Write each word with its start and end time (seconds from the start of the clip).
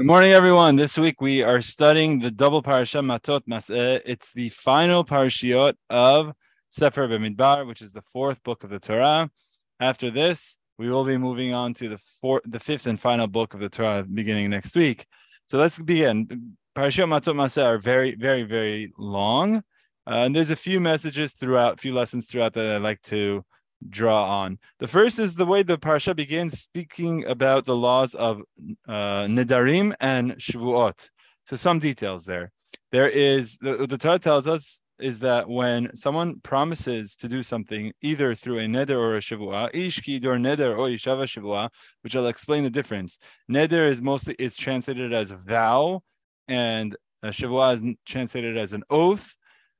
Good 0.00 0.06
morning, 0.06 0.32
everyone. 0.32 0.76
This 0.76 0.96
week 0.96 1.20
we 1.20 1.42
are 1.42 1.60
studying 1.60 2.20
the 2.20 2.30
double 2.30 2.62
parasha 2.62 3.00
Matot 3.00 3.42
Masei. 3.46 4.00
It's 4.06 4.32
the 4.32 4.48
final 4.48 5.04
parashiot 5.04 5.74
of 5.90 6.32
Sefer 6.70 7.06
Bamidbar, 7.06 7.66
which 7.66 7.82
is 7.82 7.92
the 7.92 8.00
fourth 8.00 8.42
book 8.42 8.64
of 8.64 8.70
the 8.70 8.78
Torah. 8.78 9.30
After 9.78 10.10
this, 10.10 10.56
we 10.78 10.88
will 10.88 11.04
be 11.04 11.18
moving 11.18 11.52
on 11.52 11.74
to 11.74 11.90
the 11.90 11.98
fourth, 11.98 12.44
the 12.46 12.58
fifth 12.58 12.86
and 12.86 12.98
final 12.98 13.26
book 13.26 13.52
of 13.52 13.60
the 13.60 13.68
Torah 13.68 14.02
beginning 14.02 14.48
next 14.48 14.74
week. 14.74 15.04
So 15.44 15.58
let's 15.58 15.78
begin. 15.78 16.56
Parashiot 16.74 17.06
Matot 17.06 17.34
Masei 17.34 17.66
are 17.66 17.76
very, 17.76 18.14
very, 18.14 18.44
very 18.44 18.94
long, 18.96 19.56
uh, 19.56 19.60
and 20.06 20.34
there's 20.34 20.48
a 20.48 20.56
few 20.56 20.80
messages 20.80 21.34
throughout, 21.34 21.74
a 21.74 21.76
few 21.76 21.92
lessons 21.92 22.26
throughout 22.26 22.54
that 22.54 22.76
I'd 22.76 22.82
like 22.82 23.02
to 23.02 23.44
draw 23.88 24.42
on. 24.42 24.58
The 24.78 24.88
first 24.88 25.18
is 25.18 25.34
the 25.34 25.46
way 25.46 25.62
the 25.62 25.78
parsha 25.78 26.14
begins 26.14 26.60
speaking 26.60 27.24
about 27.24 27.64
the 27.64 27.76
laws 27.76 28.14
of 28.14 28.42
uh, 28.86 29.26
Nidarim 29.26 29.94
and 30.00 30.36
Shavuot. 30.36 31.08
So 31.46 31.56
some 31.56 31.78
details 31.78 32.26
there. 32.26 32.52
There 32.92 33.08
is 33.08 33.58
the, 33.58 33.86
the 33.86 33.98
Torah 33.98 34.18
tells 34.18 34.46
us 34.46 34.80
is 35.00 35.20
that 35.20 35.48
when 35.48 35.96
someone 35.96 36.40
promises 36.40 37.14
to 37.16 37.28
do 37.28 37.42
something 37.42 37.92
either 38.02 38.34
through 38.34 38.58
a 38.58 38.66
neder 38.66 38.98
or 38.98 39.16
a 39.16 39.20
shavua, 39.20 39.72
ishki 39.72 40.22
or 40.24 40.36
neder 40.36 40.76
or 40.76 40.88
ishava 40.88 41.24
shavua, 41.24 41.70
which 42.02 42.14
I'll 42.14 42.26
explain 42.26 42.64
the 42.64 42.70
difference. 42.70 43.18
Neder 43.50 43.88
is 43.88 44.00
mostly 44.00 44.36
is 44.38 44.56
translated 44.56 45.12
as 45.12 45.30
vow, 45.30 46.02
and 46.46 46.96
shavua 47.24 47.74
is 47.74 47.96
translated 48.06 48.56
as 48.56 48.72
an 48.72 48.84
oath. 48.90 49.36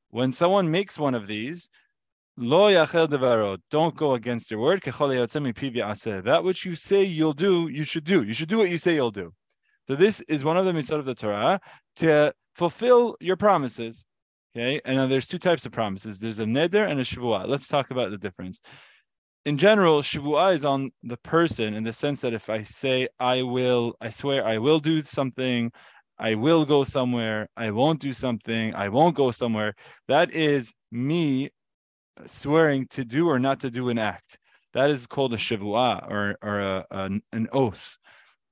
When 0.08 0.32
someone 0.32 0.70
makes 0.70 0.98
one 0.98 1.14
of 1.14 1.26
these, 1.26 1.70
Lo 2.42 2.72
yachel 2.72 3.06
devaro. 3.06 3.58
Don't 3.70 3.94
go 3.94 4.14
against 4.14 4.50
your 4.50 4.60
word. 4.60 4.80
That 4.80 6.40
which 6.42 6.64
you 6.64 6.74
say 6.74 7.04
you'll 7.04 7.34
do, 7.34 7.68
you 7.68 7.84
should 7.84 8.04
do. 8.04 8.22
You 8.22 8.32
should 8.32 8.48
do 8.48 8.56
what 8.56 8.70
you 8.70 8.78
say 8.78 8.94
you'll 8.94 9.10
do. 9.10 9.34
So 9.86 9.94
this 9.94 10.22
is 10.22 10.42
one 10.42 10.56
of 10.56 10.64
the 10.64 10.72
mitzvot 10.72 11.00
of 11.00 11.04
the 11.04 11.14
Torah 11.14 11.60
to 11.96 12.32
fulfill 12.54 13.16
your 13.20 13.36
promises. 13.36 14.04
Okay, 14.56 14.80
and 14.86 14.96
now 14.96 15.06
there's 15.06 15.26
two 15.26 15.38
types 15.38 15.66
of 15.66 15.72
promises. 15.72 16.18
There's 16.18 16.38
a 16.38 16.46
neder 16.46 16.88
and 16.90 16.98
a 16.98 17.04
shavua. 17.04 17.46
Let's 17.46 17.68
talk 17.68 17.90
about 17.90 18.10
the 18.10 18.16
difference. 18.16 18.58
In 19.44 19.58
general, 19.58 20.00
shavua 20.00 20.54
is 20.54 20.64
on 20.64 20.92
the 21.02 21.18
person 21.18 21.74
in 21.74 21.84
the 21.84 21.92
sense 21.92 22.22
that 22.22 22.32
if 22.32 22.48
I 22.48 22.62
say 22.62 23.08
I 23.18 23.42
will, 23.42 23.96
I 24.00 24.08
swear 24.08 24.46
I 24.46 24.56
will 24.56 24.80
do 24.80 25.02
something, 25.02 25.72
I 26.18 26.36
will 26.36 26.64
go 26.64 26.84
somewhere, 26.84 27.50
I 27.54 27.70
won't 27.70 28.00
do 28.00 28.14
something, 28.14 28.74
I 28.74 28.88
won't 28.88 29.14
go 29.14 29.30
somewhere. 29.30 29.74
That 30.08 30.30
is 30.32 30.72
me 30.90 31.50
swearing 32.26 32.86
to 32.88 33.04
do 33.04 33.28
or 33.28 33.38
not 33.38 33.60
to 33.60 33.70
do 33.70 33.88
an 33.88 33.98
act. 33.98 34.38
That 34.72 34.90
is 34.90 35.06
called 35.06 35.34
a 35.34 35.36
shavua 35.36 36.08
or, 36.10 36.36
or 36.42 36.60
a, 36.60 36.86
a, 36.90 37.10
an 37.32 37.48
oath. 37.52 37.98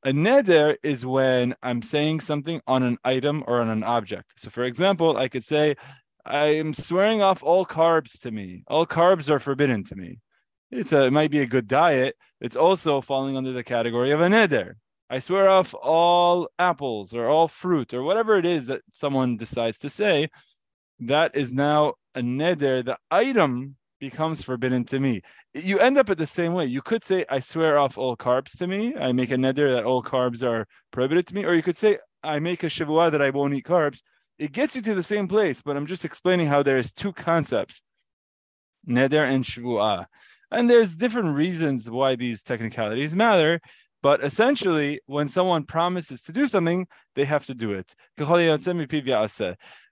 A 0.04 0.10
neder 0.10 0.76
is 0.82 1.04
when 1.04 1.54
I'm 1.62 1.82
saying 1.82 2.20
something 2.20 2.60
on 2.66 2.82
an 2.82 2.98
item 3.04 3.44
or 3.46 3.60
on 3.60 3.68
an 3.68 3.82
object. 3.82 4.40
So, 4.40 4.50
for 4.50 4.64
example, 4.64 5.16
I 5.16 5.28
could 5.28 5.44
say, 5.44 5.76
I 6.24 6.46
am 6.46 6.74
swearing 6.74 7.22
off 7.22 7.42
all 7.42 7.66
carbs 7.66 8.18
to 8.20 8.30
me. 8.30 8.62
All 8.68 8.86
carbs 8.86 9.28
are 9.28 9.40
forbidden 9.40 9.84
to 9.84 9.96
me. 9.96 10.20
It's 10.70 10.92
a, 10.92 11.06
it 11.06 11.12
might 11.12 11.30
be 11.30 11.40
a 11.40 11.46
good 11.46 11.66
diet. 11.66 12.16
It's 12.40 12.56
also 12.56 13.00
falling 13.00 13.36
under 13.36 13.52
the 13.52 13.64
category 13.64 14.10
of 14.10 14.20
a 14.20 14.28
neder. 14.28 14.74
I 15.10 15.20
swear 15.20 15.48
off 15.48 15.74
all 15.74 16.48
apples 16.58 17.14
or 17.14 17.26
all 17.26 17.48
fruit 17.48 17.94
or 17.94 18.02
whatever 18.02 18.36
it 18.36 18.44
is 18.44 18.66
that 18.66 18.82
someone 18.92 19.38
decides 19.38 19.78
to 19.80 19.90
say. 19.90 20.28
That 21.00 21.34
is 21.34 21.52
now 21.52 21.94
a 22.18 22.22
neder, 22.22 22.84
the 22.84 22.98
item 23.10 23.76
becomes 24.00 24.42
forbidden 24.42 24.84
to 24.84 24.98
me. 25.00 25.22
You 25.54 25.78
end 25.78 25.96
up 25.98 26.10
at 26.10 26.18
the 26.18 26.26
same 26.26 26.52
way. 26.52 26.66
You 26.66 26.82
could 26.82 27.04
say, 27.04 27.24
I 27.28 27.40
swear 27.40 27.78
off 27.78 27.96
all 27.96 28.16
carbs 28.16 28.56
to 28.58 28.66
me. 28.66 28.96
I 28.96 29.12
make 29.12 29.30
a 29.30 29.36
neder 29.36 29.72
that 29.72 29.84
all 29.84 30.02
carbs 30.02 30.42
are 30.42 30.66
prohibited 30.90 31.26
to 31.28 31.34
me. 31.34 31.44
Or 31.44 31.54
you 31.54 31.62
could 31.62 31.76
say, 31.76 31.98
I 32.22 32.38
make 32.40 32.62
a 32.62 32.66
shavua 32.66 33.10
that 33.12 33.22
I 33.22 33.30
won't 33.30 33.54
eat 33.54 33.66
carbs. 33.66 34.02
It 34.38 34.52
gets 34.52 34.76
you 34.76 34.82
to 34.82 34.94
the 34.94 35.02
same 35.02 35.28
place, 35.28 35.62
but 35.62 35.76
I'm 35.76 35.86
just 35.86 36.04
explaining 36.04 36.48
how 36.48 36.62
there's 36.62 36.92
two 36.92 37.12
concepts, 37.12 37.82
neder 38.88 39.24
and 39.24 39.44
shavua. 39.44 40.06
And 40.50 40.68
there's 40.68 40.96
different 40.96 41.36
reasons 41.36 41.90
why 41.90 42.16
these 42.16 42.42
technicalities 42.42 43.14
matter. 43.14 43.60
But 44.02 44.22
essentially, 44.22 45.00
when 45.06 45.28
someone 45.28 45.64
promises 45.64 46.22
to 46.22 46.32
do 46.32 46.46
something, 46.46 46.86
they 47.16 47.24
have 47.24 47.46
to 47.46 47.54
do 47.54 47.72
it. 47.72 47.94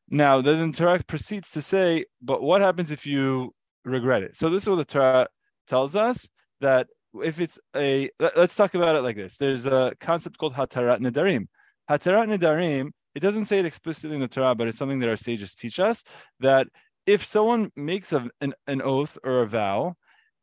Now, 0.08 0.40
then 0.40 0.70
the 0.70 0.76
Torah 0.76 1.02
proceeds 1.02 1.50
to 1.50 1.62
say, 1.62 2.04
but 2.22 2.42
what 2.42 2.60
happens 2.60 2.90
if 2.90 3.06
you 3.06 3.54
regret 3.84 4.22
it? 4.22 4.36
So 4.36 4.48
this 4.48 4.62
is 4.62 4.68
what 4.68 4.76
the 4.76 4.84
Torah 4.84 5.28
tells 5.66 5.96
us 5.96 6.28
that 6.60 6.88
if 7.22 7.40
it's 7.40 7.58
a 7.74 8.10
let's 8.20 8.54
talk 8.54 8.74
about 8.74 8.96
it 8.96 9.02
like 9.02 9.16
this. 9.16 9.36
There's 9.36 9.66
a 9.66 9.94
concept 10.00 10.38
called 10.38 10.54
Hatarat 10.54 11.00
Nedarim. 11.00 11.46
Hatarat 11.90 12.28
Nedarim, 12.28 12.90
it 13.14 13.20
doesn't 13.20 13.46
say 13.46 13.58
it 13.58 13.64
explicitly 13.64 14.14
in 14.16 14.20
the 14.20 14.28
Torah, 14.28 14.54
but 14.54 14.68
it's 14.68 14.78
something 14.78 14.98
that 15.00 15.08
our 15.08 15.16
sages 15.16 15.54
teach 15.54 15.80
us 15.80 16.04
that 16.40 16.68
if 17.06 17.24
someone 17.24 17.70
makes 17.76 18.12
a, 18.12 18.28
an, 18.40 18.54
an 18.66 18.82
oath 18.82 19.16
or 19.24 19.42
a 19.42 19.46
vow 19.46 19.94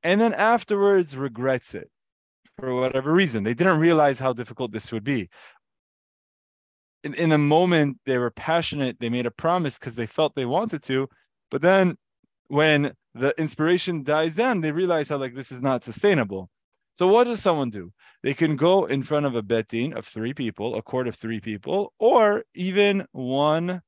and 0.02 0.20
then 0.20 0.34
afterwards 0.34 1.16
regrets 1.16 1.76
it 1.76 1.90
for 2.58 2.74
whatever 2.74 3.12
reason, 3.12 3.44
they 3.44 3.54
didn't 3.54 3.80
realize 3.80 4.20
how 4.20 4.34
difficult 4.34 4.72
this 4.72 4.92
would 4.92 5.04
be 5.04 5.30
in, 7.04 7.14
in 7.16 7.32
a 7.32 7.38
moment 7.38 8.00
they 8.06 8.18
were 8.18 8.32
passionate 8.32 9.00
they 9.00 9.10
made 9.10 9.26
a 9.26 9.32
promise 9.32 9.78
because 9.78 9.96
they 9.96 10.06
felt 10.06 10.36
they 10.36 10.46
wanted 10.46 10.82
to 10.84 11.08
but 11.52 11.62
then 11.62 11.98
when 12.48 12.94
the 13.14 13.34
inspiration 13.40 14.04
dies 14.04 14.36
down 14.36 14.62
they 14.62 14.72
realize 14.72 15.10
how 15.10 15.18
like 15.18 15.36
this 15.36 15.52
is 15.52 15.62
not 15.62 15.84
sustainable. 15.84 16.50
So 16.96 17.08
what 17.08 17.24
does 17.24 17.42
someone 17.42 17.72
do? 17.72 17.92
They 18.22 18.34
can 18.34 18.56
go 18.56 18.86
in 18.86 19.02
front 19.02 19.26
of 19.26 19.36
a 19.36 19.42
beit 19.42 19.68
din 19.70 19.94
of 19.94 20.06
three 20.06 20.34
people 20.34 20.76
a 20.76 20.82
court 20.82 21.08
of 21.08 21.16
three 21.16 21.40
people 21.40 21.94
or 22.00 22.44
even 22.54 23.06
one 23.12 23.82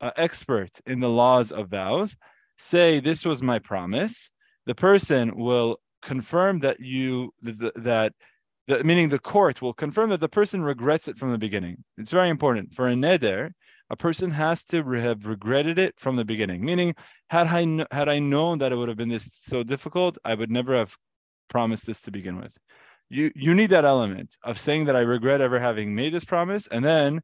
uh, 0.00 0.10
expert 0.16 0.80
in 0.86 1.00
the 1.00 1.08
laws 1.08 1.52
of 1.52 1.68
vows 1.68 2.16
say 2.58 3.00
this 3.00 3.24
was 3.24 3.42
my 3.42 3.58
promise. 3.58 4.30
The 4.66 4.74
person 4.74 5.36
will 5.36 5.78
confirm 6.02 6.60
that 6.60 6.80
you 6.80 7.32
that 7.40 8.12
the, 8.68 8.84
meaning 8.84 9.08
the 9.08 9.18
court 9.18 9.60
will 9.60 9.74
confirm 9.74 10.10
that 10.10 10.20
the 10.20 10.28
person 10.28 10.62
regrets 10.62 11.08
it 11.08 11.16
from 11.18 11.32
the 11.32 11.38
beginning. 11.38 11.84
It's 11.98 12.12
very 12.12 12.28
important. 12.28 12.74
For 12.74 12.88
a 12.88 12.94
neder, 12.94 13.52
a 13.90 13.96
person 13.96 14.30
has 14.32 14.64
to 14.66 14.82
have 14.82 15.26
regretted 15.26 15.78
it 15.78 15.94
from 15.98 16.16
the 16.16 16.24
beginning. 16.24 16.64
Meaning, 16.64 16.94
had 17.28 17.48
I 17.48 17.86
had 17.94 18.08
I 18.08 18.18
known 18.18 18.58
that 18.58 18.72
it 18.72 18.76
would 18.76 18.88
have 18.88 18.96
been 18.96 19.10
this 19.10 19.28
so 19.32 19.62
difficult, 19.62 20.16
I 20.24 20.34
would 20.34 20.50
never 20.50 20.74
have 20.74 20.96
promised 21.48 21.86
this 21.86 22.00
to 22.02 22.10
begin 22.10 22.40
with. 22.40 22.56
You 23.10 23.30
you 23.34 23.54
need 23.54 23.70
that 23.70 23.84
element 23.84 24.36
of 24.42 24.58
saying 24.58 24.86
that 24.86 24.96
I 24.96 25.00
regret 25.00 25.40
ever 25.42 25.60
having 25.60 25.94
made 25.94 26.14
this 26.14 26.24
promise, 26.24 26.66
and 26.68 26.84
then 26.84 27.20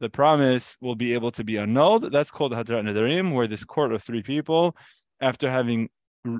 the 0.00 0.10
promise 0.10 0.76
will 0.80 0.96
be 0.96 1.14
able 1.14 1.30
to 1.32 1.44
be 1.44 1.56
annulled. 1.56 2.12
That's 2.12 2.30
called 2.30 2.52
Hatarat 2.52 2.84
Nedarim, 2.84 3.32
where 3.32 3.46
this 3.46 3.64
court 3.64 3.92
of 3.92 4.02
three 4.02 4.22
people, 4.22 4.76
after 5.20 5.50
having 5.50 5.88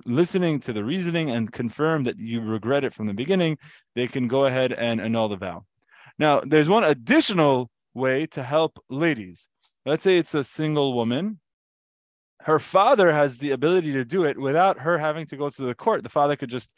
listening 0.05 0.61
to 0.61 0.73
the 0.73 0.85
reasoning 0.85 1.31
and 1.31 1.53
confirm 1.53 2.05
that 2.05 2.19
you 2.19 2.41
regret 2.41 2.85
it 2.85 2.95
from 2.95 3.07
the 3.07 3.15
beginning, 3.15 3.59
they 3.95 4.07
can 4.07 4.29
go 4.29 4.47
ahead 4.47 4.73
and 4.73 5.01
annul 5.01 5.29
the 5.29 5.37
vow. 5.37 5.65
Now, 6.19 6.41
there's 6.41 6.69
one 6.69 6.85
additional 6.85 7.71
way 7.95 8.27
to 8.27 8.43
help 8.43 8.83
ladies. 8.89 9.49
Let's 9.85 10.03
say 10.03 10.19
it's 10.19 10.35
a 10.35 10.45
single 10.45 10.95
woman. 10.95 11.41
Her 12.43 12.59
father 12.59 13.13
has 13.13 13.39
the 13.39 13.51
ability 13.51 13.93
to 13.93 14.05
do 14.05 14.25
it 14.25 14.39
without 14.39 14.81
her 14.81 14.99
having 14.99 15.27
to 15.27 15.37
go 15.37 15.51
to 15.51 15.63
the 15.63 15.75
court. 15.75 16.03
The 16.03 16.09
father 16.09 16.37
could 16.37 16.51
just 16.51 16.73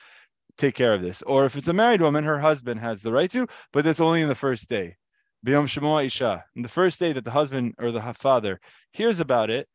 take 0.57 0.75
care 0.75 0.95
of 0.95 1.03
this. 1.03 1.23
Or 1.23 1.47
if 1.47 1.57
it's 1.57 1.69
a 1.69 1.73
married 1.73 2.01
woman, 2.01 2.25
her 2.25 2.41
husband 2.41 2.81
has 2.81 3.03
the 3.03 3.13
right 3.13 3.31
to, 3.33 3.47
but 3.73 3.85
that's 3.85 4.01
only 4.01 4.23
in 4.23 4.29
the 4.29 4.35
first 4.35 4.69
day. 4.69 4.97
Biyom 5.47 5.67
Shemua 5.67 6.07
Isha. 6.07 6.45
In 6.57 6.63
the 6.63 6.69
first 6.69 6.99
day 6.99 7.13
that 7.13 7.25
the 7.25 7.31
husband 7.31 7.75
or 7.79 7.93
the 7.93 8.01
father 8.15 8.61
hears 8.93 9.21
about 9.21 9.51
it, 9.51 9.69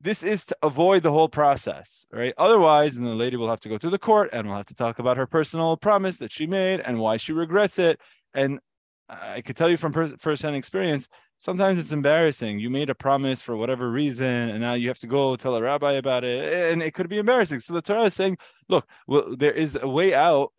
this 0.00 0.22
is 0.22 0.44
to 0.46 0.56
avoid 0.62 1.02
the 1.02 1.12
whole 1.12 1.28
process, 1.28 2.06
right? 2.12 2.34
Otherwise, 2.36 2.96
and 2.96 3.06
the 3.06 3.14
lady 3.14 3.36
will 3.36 3.48
have 3.48 3.60
to 3.60 3.68
go 3.68 3.78
to 3.78 3.90
the 3.90 3.98
court 3.98 4.30
and 4.32 4.46
we'll 4.46 4.56
have 4.56 4.66
to 4.66 4.74
talk 4.74 4.98
about 4.98 5.16
her 5.16 5.26
personal 5.26 5.76
promise 5.76 6.18
that 6.18 6.30
she 6.30 6.46
made 6.46 6.80
and 6.80 7.00
why 7.00 7.16
she 7.16 7.32
regrets 7.32 7.78
it. 7.78 8.00
And 8.34 8.60
I 9.08 9.40
could 9.40 9.56
tell 9.56 9.70
you 9.70 9.76
from 9.76 9.92
firsthand 10.18 10.56
experience, 10.56 11.08
sometimes 11.38 11.78
it's 11.78 11.92
embarrassing. 11.92 12.58
You 12.58 12.70
made 12.70 12.90
a 12.90 12.94
promise 12.94 13.40
for 13.40 13.56
whatever 13.56 13.90
reason, 13.90 14.26
and 14.26 14.60
now 14.60 14.74
you 14.74 14.88
have 14.88 14.98
to 15.00 15.06
go 15.06 15.36
tell 15.36 15.56
a 15.56 15.62
rabbi 15.62 15.92
about 15.92 16.24
it, 16.24 16.72
and 16.72 16.82
it 16.82 16.92
could 16.92 17.08
be 17.08 17.18
embarrassing. 17.18 17.60
So 17.60 17.72
the 17.72 17.82
Torah 17.82 18.04
is 18.04 18.14
saying, 18.14 18.38
look, 18.68 18.86
well, 19.06 19.34
there 19.36 19.52
is 19.52 19.78
a 19.80 19.88
way 19.88 20.12
out 20.12 20.52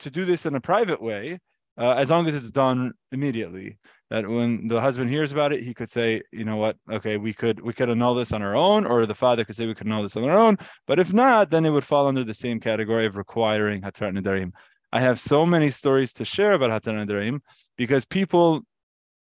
to 0.00 0.10
do 0.10 0.24
this 0.24 0.46
in 0.46 0.54
a 0.54 0.60
private 0.60 1.00
way, 1.00 1.38
uh, 1.80 1.94
as 1.94 2.10
long 2.10 2.26
as 2.28 2.34
it's 2.34 2.50
done 2.50 2.92
immediately 3.10 3.78
that 4.10 4.28
when 4.28 4.68
the 4.68 4.80
husband 4.80 5.08
hears 5.08 5.32
about 5.32 5.52
it, 5.52 5.62
he 5.62 5.72
could 5.72 5.88
say, 5.88 6.20
you 6.30 6.44
know 6.44 6.56
what, 6.56 6.76
okay, 6.90 7.16
we 7.16 7.32
could 7.32 7.60
we 7.60 7.72
could 7.72 7.88
annul 7.88 8.14
this 8.14 8.32
on 8.32 8.42
our 8.42 8.54
own, 8.54 8.84
or 8.84 9.06
the 9.06 9.14
father 9.14 9.44
could 9.44 9.56
say 9.56 9.66
we 9.66 9.74
could 9.74 9.86
annul 9.86 10.02
this 10.02 10.16
on 10.16 10.24
our 10.24 10.36
own. 10.36 10.58
But 10.86 10.98
if 10.98 11.12
not, 11.12 11.50
then 11.50 11.64
it 11.64 11.70
would 11.70 11.84
fall 11.84 12.06
under 12.06 12.22
the 12.22 12.34
same 12.34 12.60
category 12.60 13.06
of 13.06 13.16
requiring 13.16 13.80
hatarat 13.80 14.18
nedarim. 14.18 14.52
I 14.92 15.00
have 15.00 15.18
so 15.18 15.46
many 15.46 15.70
stories 15.70 16.12
to 16.14 16.24
share 16.24 16.52
about 16.52 16.70
hatarat 16.70 17.06
nedarim 17.06 17.40
because 17.78 18.04
people 18.04 18.62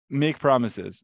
make 0.09 0.39
promises. 0.39 1.03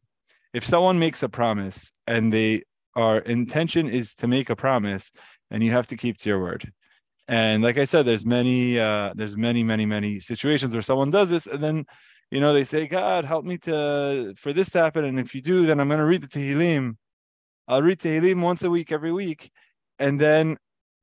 If 0.54 0.64
someone 0.64 0.98
makes 0.98 1.22
a 1.22 1.28
promise 1.28 1.92
and 2.06 2.32
they 2.32 2.62
our 2.96 3.18
intention 3.18 3.88
is 3.88 4.14
to 4.14 4.28
make 4.28 4.48
a 4.48 4.56
promise, 4.56 5.10
and 5.50 5.62
you 5.62 5.72
have 5.72 5.88
to 5.88 5.96
keep 5.96 6.16
to 6.18 6.28
your 6.28 6.40
word. 6.40 6.72
And 7.26 7.62
like 7.62 7.78
I 7.78 7.84
said, 7.86 8.04
there's 8.04 8.26
many 8.26 8.78
uh, 8.78 9.12
there's 9.14 9.36
many 9.36 9.62
many 9.62 9.86
many 9.86 10.20
situations 10.20 10.72
where 10.72 10.82
someone 10.82 11.10
does 11.10 11.30
this 11.30 11.46
and 11.46 11.62
then 11.62 11.86
you 12.30 12.40
know, 12.40 12.52
they 12.52 12.64
say, 12.64 12.88
God, 12.88 13.24
help 13.24 13.44
me 13.44 13.58
to 13.58 14.34
for 14.36 14.52
this 14.52 14.70
to 14.70 14.80
happen. 14.80 15.04
And 15.04 15.20
if 15.20 15.34
you 15.34 15.40
do, 15.40 15.66
then 15.66 15.78
I'm 15.78 15.88
going 15.88 16.00
to 16.00 16.04
read 16.04 16.22
the 16.22 16.28
Tehillim. 16.28 16.96
I'll 17.68 17.82
read 17.82 18.00
Tehillim 18.00 18.42
once 18.42 18.62
a 18.64 18.70
week, 18.70 18.90
every 18.90 19.12
week. 19.12 19.50
And 20.00 20.20
then, 20.20 20.56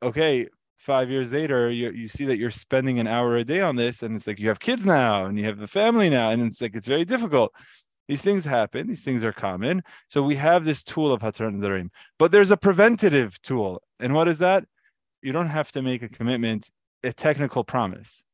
okay, 0.04 0.48
five 0.78 1.10
years 1.10 1.32
later, 1.32 1.72
you, 1.72 1.92
you 1.92 2.08
see 2.08 2.26
that 2.26 2.38
you're 2.38 2.52
spending 2.52 3.00
an 3.00 3.08
hour 3.08 3.38
a 3.38 3.46
day 3.46 3.62
on 3.62 3.76
this. 3.78 4.04
And 4.04 4.16
it's 4.16 4.28
like 4.28 4.40
you 4.40 4.50
have 4.50 4.60
kids 4.60 4.86
now 4.86 5.26
and 5.26 5.38
you 5.38 5.46
have 5.46 5.62
a 5.62 5.68
family 5.68 6.10
now. 6.10 6.32
And 6.32 6.44
it's 6.44 6.62
like, 6.62 6.76
it's 6.76 6.88
very 6.88 7.06
difficult. 7.06 7.54
These 8.08 8.24
things 8.24 8.44
happen. 8.44 8.88
These 8.88 9.06
things 9.06 9.24
are 9.24 9.32
common. 9.32 9.84
So 10.10 10.24
we 10.24 10.36
have 10.36 10.66
this 10.66 10.84
tool 10.84 11.14
of 11.14 11.22
Hatarat 11.22 11.56
Nedarim. 11.56 11.92
But 12.20 12.34
there's 12.34 12.52
a 12.52 12.58
preventative 12.58 13.42
tool. 13.42 13.82
And 14.00 14.14
what 14.14 14.28
is 14.28 14.40
that? 14.40 14.66
You 15.22 15.32
don't 15.32 15.48
have 15.48 15.72
to 15.74 15.82
make 15.82 16.02
a 16.02 16.10
commitment, 16.10 16.70
a 17.04 17.14
technical 17.14 17.64
promise. 17.64 18.26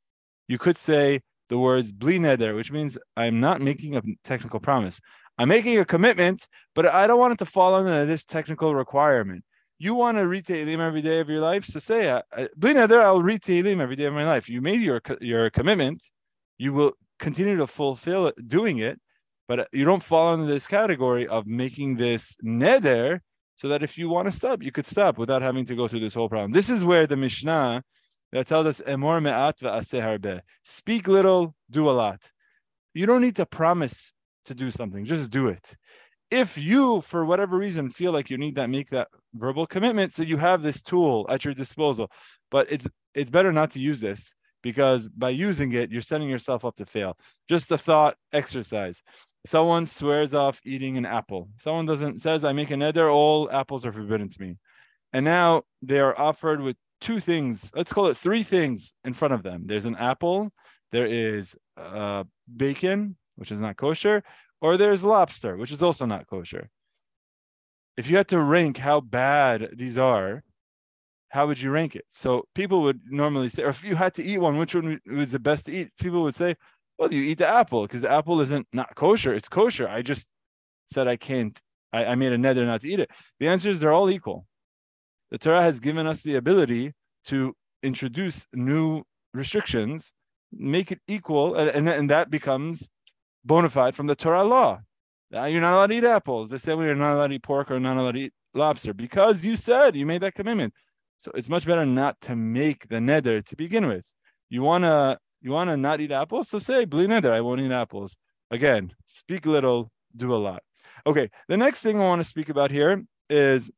You 0.48 0.58
could 0.58 0.78
say 0.78 1.22
the 1.50 1.58
words 1.58 1.92
bli 1.92 2.20
neder, 2.20 2.56
which 2.56 2.72
means 2.72 2.98
I'm 3.16 3.40
not 3.40 3.62
making 3.62 3.96
a 3.96 4.02
technical 4.24 4.60
promise. 4.60 5.00
I'm 5.38 5.50
making 5.50 5.78
a 5.78 5.86
commitment, 5.86 6.48
but 6.74 6.88
I 6.88 7.06
don't 7.08 7.20
want 7.20 7.34
it 7.34 7.40
to 7.40 7.46
fall 7.46 7.76
under 7.76 8.06
this 8.06 8.26
technical 8.26 8.74
requirement. 8.74 9.44
You 9.78 9.94
want 9.94 10.18
to 10.18 10.28
read 10.28 10.46
Tehillim 10.46 10.80
every 10.80 11.02
day 11.02 11.20
of 11.20 11.30
your 11.30 11.40
life, 11.40 11.66
so 11.66 11.80
say, 11.80 12.10
uh, 12.10 12.24
uh, 12.36 12.48
bli 12.56 12.74
neder, 12.74 13.02
I'll 13.02 13.22
read 13.22 13.42
Tehillim 13.42 13.80
every 13.80 13.96
day 13.96 14.06
of 14.06 14.14
my 14.14 14.26
life. 14.26 14.50
You 14.50 14.62
made 14.62 14.82
your 14.82 15.02
your 15.22 15.50
commitment. 15.52 16.04
You 16.58 16.74
will 16.74 16.94
continue 17.20 17.58
to 17.58 17.68
fulfill 17.68 18.28
it, 18.28 18.48
doing 18.48 18.80
it, 18.80 19.00
but 19.48 19.68
you 19.72 19.86
don't 19.86 20.02
fall 20.02 20.34
under 20.34 20.46
this 20.46 20.66
category 20.66 21.28
of 21.28 21.46
making 21.46 21.98
this 21.98 22.36
neder 22.44 23.20
so 23.58 23.68
that 23.68 23.84
if 23.84 23.98
you 23.98 24.08
want 24.08 24.28
to 24.28 24.32
stop, 24.32 24.64
you 24.64 24.72
could 24.72 24.86
stop 24.86 25.18
without 25.18 25.42
having 25.42 25.66
to 25.66 25.76
go 25.76 25.88
through 25.88 26.00
this 26.00 26.14
whole 26.14 26.30
problem. 26.30 26.52
This 26.52 26.70
is 26.70 26.84
where 26.84 27.06
the 27.06 27.18
Mishnah 27.18 27.84
that 28.32 28.48
tells 28.48 28.68
us 28.68 28.82
emor 28.88 29.22
me'at 29.22 30.42
Speak 30.64 31.08
little, 31.08 31.56
do 31.70 31.90
a 31.90 31.92
lot. 31.92 32.32
You 32.94 33.06
don't 33.06 33.22
need 33.22 33.36
to 33.38 33.46
promise 33.46 34.14
to 34.46 34.54
do 34.54 34.72
something, 34.72 35.06
just 35.06 35.32
do 35.32 35.48
it. 35.48 35.76
If 36.30 36.58
you, 36.58 37.02
for 37.02 37.26
whatever 37.26 37.58
reason, 37.58 37.90
feel 37.90 38.12
like 38.12 38.30
you 38.30 38.38
need 38.38 38.56
that, 38.56 38.70
make 38.70 38.90
that 38.90 39.08
verbal 39.34 39.66
commitment, 39.66 40.14
so 40.14 40.24
you 40.24 40.38
have 40.38 40.62
this 40.62 40.82
tool 40.82 41.26
at 41.30 41.44
your 41.46 41.54
disposal. 41.54 42.12
But 42.52 42.72
it's 42.72 42.88
it's 43.14 43.30
better 43.30 43.52
not 43.52 43.72
to 43.72 43.80
use 43.80 44.02
this 44.02 44.36
because 44.62 45.08
by 45.08 45.30
using 45.30 45.72
it, 45.72 45.92
you're 45.92 46.02
setting 46.02 46.30
yourself 46.30 46.66
up 46.66 46.76
to 46.76 46.86
fail. 46.86 47.18
Just 47.50 47.72
a 47.72 47.78
thought 47.78 48.18
exercise. 48.34 49.02
Someone 49.48 49.86
swears 49.86 50.34
off 50.34 50.60
eating 50.66 50.98
an 50.98 51.06
apple. 51.06 51.48
Someone 51.58 51.86
doesn't 51.86 52.22
says, 52.22 52.44
I 52.44 52.52
make 52.52 52.70
a 52.70 52.74
neder, 52.74 53.10
all 53.10 53.50
apples 53.50 53.86
are 53.86 53.94
forbidden 53.94 54.28
to 54.28 54.42
me. 54.42 54.58
And 55.14 55.24
now 55.24 55.64
they 55.82 56.02
are 56.02 56.20
offered 56.20 56.60
with 56.60 56.76
two 57.00 57.22
things, 57.22 57.72
let's 57.74 57.94
call 57.94 58.08
it 58.08 58.18
three 58.18 58.44
things 58.44 58.94
in 59.06 59.14
front 59.14 59.34
of 59.34 59.44
them. 59.44 59.64
There's 59.66 59.86
an 59.86 59.96
apple, 59.96 60.52
there 60.92 61.06
is 61.06 61.56
uh, 61.78 62.26
bacon, 62.54 63.16
which 63.38 63.50
is 63.50 63.62
not 63.62 63.78
kosher, 63.78 64.22
or 64.60 64.76
there's 64.76 65.06
lobster, 65.06 65.56
which 65.56 65.72
is 65.72 65.82
also 65.82 66.06
not 66.06 66.28
kosher. 66.28 66.70
If 67.96 68.10
you 68.10 68.18
had 68.18 68.28
to 68.28 68.42
rank 68.42 68.78
how 68.78 69.00
bad 69.00 69.70
these 69.78 69.98
are, 69.98 70.44
how 71.30 71.48
would 71.48 71.62
you 71.62 71.72
rank 71.72 71.96
it? 71.96 72.06
So 72.12 72.48
people 72.54 72.82
would 72.82 73.00
normally 73.10 73.48
say, 73.48 73.64
or 73.64 73.70
if 73.70 73.86
you 73.86 73.96
had 73.96 74.14
to 74.16 74.24
eat 74.24 74.40
one, 74.40 74.58
which 74.58 74.76
one 74.76 75.00
was 75.06 75.32
the 75.32 75.40
best 75.40 75.68
to 75.68 75.72
eat? 75.72 75.92
People 75.98 76.24
would 76.24 76.36
say, 76.36 76.56
well, 76.98 77.14
you 77.14 77.22
eat 77.22 77.38
the 77.38 77.48
apple 77.48 77.84
because 77.84 78.02
the 78.02 78.12
apple 78.12 78.42
isn't 78.42 78.68
not 78.74 78.96
kosher. 78.96 79.34
It's 79.34 79.50
kosher. 79.50 79.88
I 79.88 80.02
just 80.02 80.28
said 80.88 81.08
I 81.08 81.16
can't. 81.16 81.60
I, 81.94 82.06
I 82.06 82.16
made 82.16 82.34
a 82.34 82.38
neder 82.38 82.66
not 82.66 82.82
to 82.82 82.90
eat 82.90 83.00
it. 83.00 83.10
The 83.40 83.48
answer 83.48 83.70
is 83.70 83.80
they're 83.80 83.94
all 83.94 84.10
equal. 84.10 84.46
The 85.32 85.38
Torah 85.38 85.62
has 85.62 85.80
given 85.80 86.08
us 86.08 86.22
the 86.22 86.36
ability 86.36 86.94
to 87.26 87.54
introduce 87.84 88.46
new 88.54 89.04
restrictions, 89.34 90.14
make 90.52 90.92
it 90.92 91.00
equal, 91.08 91.56
and, 91.56 91.70
and, 91.70 91.90
and 91.90 92.10
that 92.10 92.30
becomes 92.30 92.90
bona 93.44 93.70
fide 93.70 93.96
from 93.96 94.08
the 94.08 94.16
Torah 94.16 94.44
law. 94.44 94.82
You're 95.32 95.62
not 95.62 95.74
allowed 95.74 95.88
to 95.88 95.96
eat 95.96 96.04
apples. 96.06 96.50
They 96.50 96.58
say 96.58 96.74
we 96.74 96.88
are 96.88 96.96
not 96.96 97.16
allowed 97.16 97.28
to 97.28 97.36
eat 97.36 97.44
pork 97.44 97.70
or 97.70 97.80
not 97.80 97.98
allowed 97.98 98.14
to 98.14 98.22
eat 98.22 98.34
lobster 98.54 98.94
because 98.94 99.44
you 99.44 99.58
said 99.58 99.96
you 99.96 100.06
made 100.06 100.22
that 100.22 100.36
commitment. 100.36 100.74
So 101.18 101.32
it's 101.36 101.50
much 101.50 101.66
better 101.66 101.86
not 101.86 102.20
to 102.22 102.36
make 102.36 102.88
the 102.88 102.98
neder 102.98 103.46
to 103.46 103.56
begin 103.56 103.88
with. 103.88 104.06
You 104.50 104.64
wanna 104.64 105.20
you 105.48 105.54
wanna 105.54 105.78
not 105.78 106.02
eat 106.02 106.12
apples, 106.12 106.50
so 106.50 106.60
say 106.60 106.84
bli 106.84 107.08
neder. 107.08 107.32
I 107.32 107.40
won't 107.40 107.62
eat 107.62 107.72
apples. 107.72 108.18
Again, 108.52 108.92
speak 109.06 109.46
little, 109.46 109.92
do 110.14 110.36
a 110.36 110.36
lot. 110.36 110.62
Okay, 111.06 111.30
the 111.48 111.56
next 111.56 111.82
thing 111.82 111.98
I 111.98 112.04
want 112.04 112.20
to 112.20 112.28
speak 112.28 112.50
about 112.50 112.70
here 112.70 113.02
is 113.30 113.72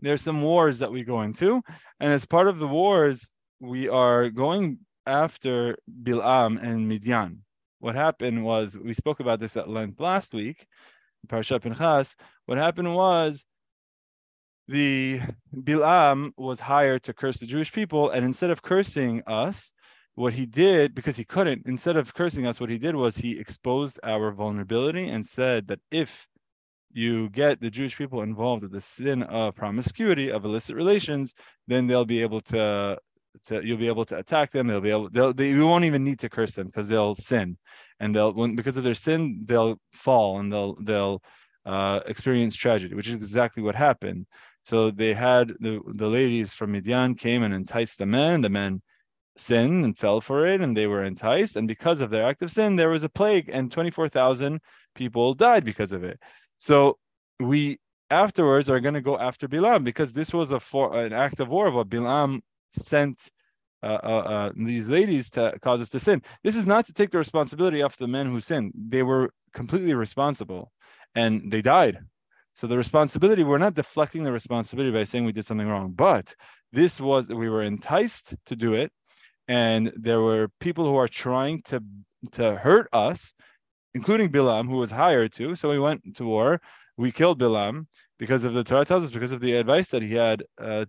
there's 0.00 0.22
some 0.22 0.42
wars 0.42 0.80
that 0.80 0.90
we 0.90 1.04
go 1.04 1.22
into, 1.22 1.62
and 2.00 2.12
as 2.12 2.26
part 2.26 2.48
of 2.48 2.58
the 2.58 2.66
wars, 2.66 3.30
we 3.60 3.88
are 3.88 4.28
going 4.28 4.80
after 5.06 5.78
Bilaam 6.02 6.60
and 6.60 6.88
Midian. 6.88 7.44
What 7.78 7.94
happened 7.94 8.44
was 8.44 8.76
we 8.76 8.92
spoke 8.92 9.20
about 9.20 9.38
this 9.38 9.56
at 9.56 9.68
length 9.68 10.00
last 10.00 10.34
week, 10.34 10.66
Parashat 11.28 11.62
Pinchas. 11.62 12.16
What 12.46 12.58
happened 12.58 12.92
was 12.92 13.46
the 14.66 15.20
Bilaam 15.54 16.32
was 16.36 16.58
hired 16.58 17.04
to 17.04 17.12
curse 17.12 17.38
the 17.38 17.46
Jewish 17.46 17.72
people, 17.72 18.10
and 18.10 18.24
instead 18.24 18.50
of 18.50 18.62
cursing 18.62 19.22
us, 19.28 19.72
what 20.16 20.32
he 20.32 20.46
did 20.46 20.94
because 20.94 21.16
he 21.16 21.24
couldn't, 21.24 21.62
instead 21.66 21.96
of 21.96 22.14
cursing 22.14 22.46
us, 22.46 22.58
what 22.58 22.70
he 22.70 22.78
did 22.78 22.96
was 22.96 23.18
he 23.18 23.38
exposed 23.38 24.00
our 24.02 24.32
vulnerability 24.32 25.08
and 25.08 25.24
said 25.24 25.68
that 25.68 25.78
if 25.90 26.26
you 26.90 27.28
get 27.28 27.60
the 27.60 27.70
Jewish 27.70 27.96
people 27.96 28.22
involved 28.22 28.62
with 28.62 28.72
the 28.72 28.80
sin 28.80 29.22
of 29.22 29.54
promiscuity 29.54 30.30
of 30.30 30.44
illicit 30.46 30.74
relations, 30.74 31.34
then 31.68 31.86
they'll 31.86 32.06
be 32.06 32.22
able 32.22 32.40
to, 32.40 32.98
to 33.44 33.62
you'll 33.62 33.76
be 33.76 33.88
able 33.88 34.06
to 34.06 34.16
attack 34.16 34.52
them. 34.52 34.66
They'll 34.66 34.80
be 34.80 34.90
able 34.90 35.10
they'll 35.10 35.34
they 35.34 35.50
you 35.50 35.66
won't 35.66 35.84
even 35.84 36.02
need 36.02 36.18
to 36.20 36.30
curse 36.30 36.54
them 36.54 36.68
because 36.68 36.88
they'll 36.88 37.14
sin, 37.14 37.58
and 38.00 38.16
they'll 38.16 38.32
when 38.32 38.56
because 38.56 38.78
of 38.78 38.84
their 38.84 38.94
sin 38.94 39.42
they'll 39.44 39.78
fall 39.92 40.38
and 40.38 40.50
they'll 40.50 40.76
they'll 40.82 41.22
uh, 41.66 42.00
experience 42.06 42.56
tragedy, 42.56 42.94
which 42.94 43.08
is 43.08 43.16
exactly 43.16 43.62
what 43.62 43.74
happened. 43.74 44.26
So 44.62 44.90
they 44.90 45.12
had 45.12 45.48
the, 45.60 45.80
the 45.86 46.08
ladies 46.08 46.54
from 46.54 46.72
Midian 46.72 47.14
came 47.16 47.42
and 47.42 47.52
enticed 47.52 47.98
the 47.98 48.06
men. 48.06 48.40
The 48.40 48.48
men 48.48 48.80
sinned 49.36 49.84
and 49.84 49.98
fell 49.98 50.20
for 50.20 50.46
it, 50.46 50.60
and 50.60 50.76
they 50.76 50.86
were 50.86 51.04
enticed. 51.04 51.56
And 51.56 51.68
because 51.68 52.00
of 52.00 52.10
their 52.10 52.26
act 52.26 52.42
of 52.42 52.50
sin, 52.50 52.76
there 52.76 52.90
was 52.90 53.02
a 53.02 53.08
plague, 53.08 53.50
and 53.52 53.70
24,000 53.70 54.60
people 54.94 55.34
died 55.34 55.64
because 55.64 55.92
of 55.92 56.04
it. 56.04 56.18
So 56.58 56.98
we 57.38 57.78
afterwards 58.10 58.70
are 58.70 58.80
going 58.80 58.94
to 58.94 59.00
go 59.00 59.18
after 59.18 59.48
Bilaam 59.48 59.84
because 59.84 60.12
this 60.12 60.32
was 60.32 60.50
a 60.50 60.60
for 60.60 60.96
an 61.04 61.12
act 61.12 61.40
of 61.40 61.48
war. 61.48 61.70
What 61.70 61.88
Bilaam 61.88 62.40
sent 62.72 63.30
uh, 63.82 63.98
uh, 64.02 64.06
uh, 64.06 64.52
these 64.56 64.88
ladies 64.88 65.30
to 65.30 65.54
cause 65.60 65.80
us 65.80 65.90
to 65.90 66.00
sin. 66.00 66.22
This 66.42 66.56
is 66.56 66.66
not 66.66 66.86
to 66.86 66.92
take 66.92 67.10
the 67.10 67.18
responsibility 67.18 67.82
off 67.82 67.96
the 67.96 68.08
men 68.08 68.26
who 68.26 68.40
sinned. 68.40 68.72
They 68.74 69.02
were 69.02 69.30
completely 69.52 69.94
responsible, 69.94 70.72
and 71.14 71.52
they 71.52 71.62
died. 71.62 71.98
So 72.54 72.66
the 72.66 72.78
responsibility, 72.78 73.44
we're 73.44 73.58
not 73.58 73.74
deflecting 73.74 74.24
the 74.24 74.32
responsibility 74.32 74.90
by 74.90 75.04
saying 75.04 75.26
we 75.26 75.32
did 75.32 75.44
something 75.44 75.68
wrong, 75.68 75.92
but 75.92 76.34
this 76.72 76.98
was 76.98 77.28
we 77.28 77.50
were 77.50 77.62
enticed 77.62 78.34
to 78.46 78.56
do 78.56 78.72
it, 78.72 78.90
and 79.48 79.92
there 79.96 80.20
were 80.20 80.48
people 80.60 80.86
who 80.86 80.96
are 80.96 81.08
trying 81.08 81.62
to 81.62 81.82
to 82.32 82.56
hurt 82.56 82.88
us, 82.92 83.32
including 83.94 84.30
Bilaam, 84.30 84.68
who 84.68 84.78
was 84.78 84.90
hired 84.90 85.32
to. 85.34 85.54
So 85.54 85.70
we 85.70 85.78
went 85.78 86.16
to 86.16 86.24
war. 86.24 86.60
We 86.96 87.12
killed 87.12 87.38
Bilaam 87.38 87.86
because 88.18 88.44
of 88.44 88.54
the 88.54 88.64
Torah 88.64 88.84
tells 88.84 89.04
us 89.04 89.10
because 89.10 89.32
of 89.32 89.40
the 89.40 89.54
advice 89.54 89.88
that 89.90 90.02
he 90.02 90.14
had 90.14 90.44
uh, 90.60 90.86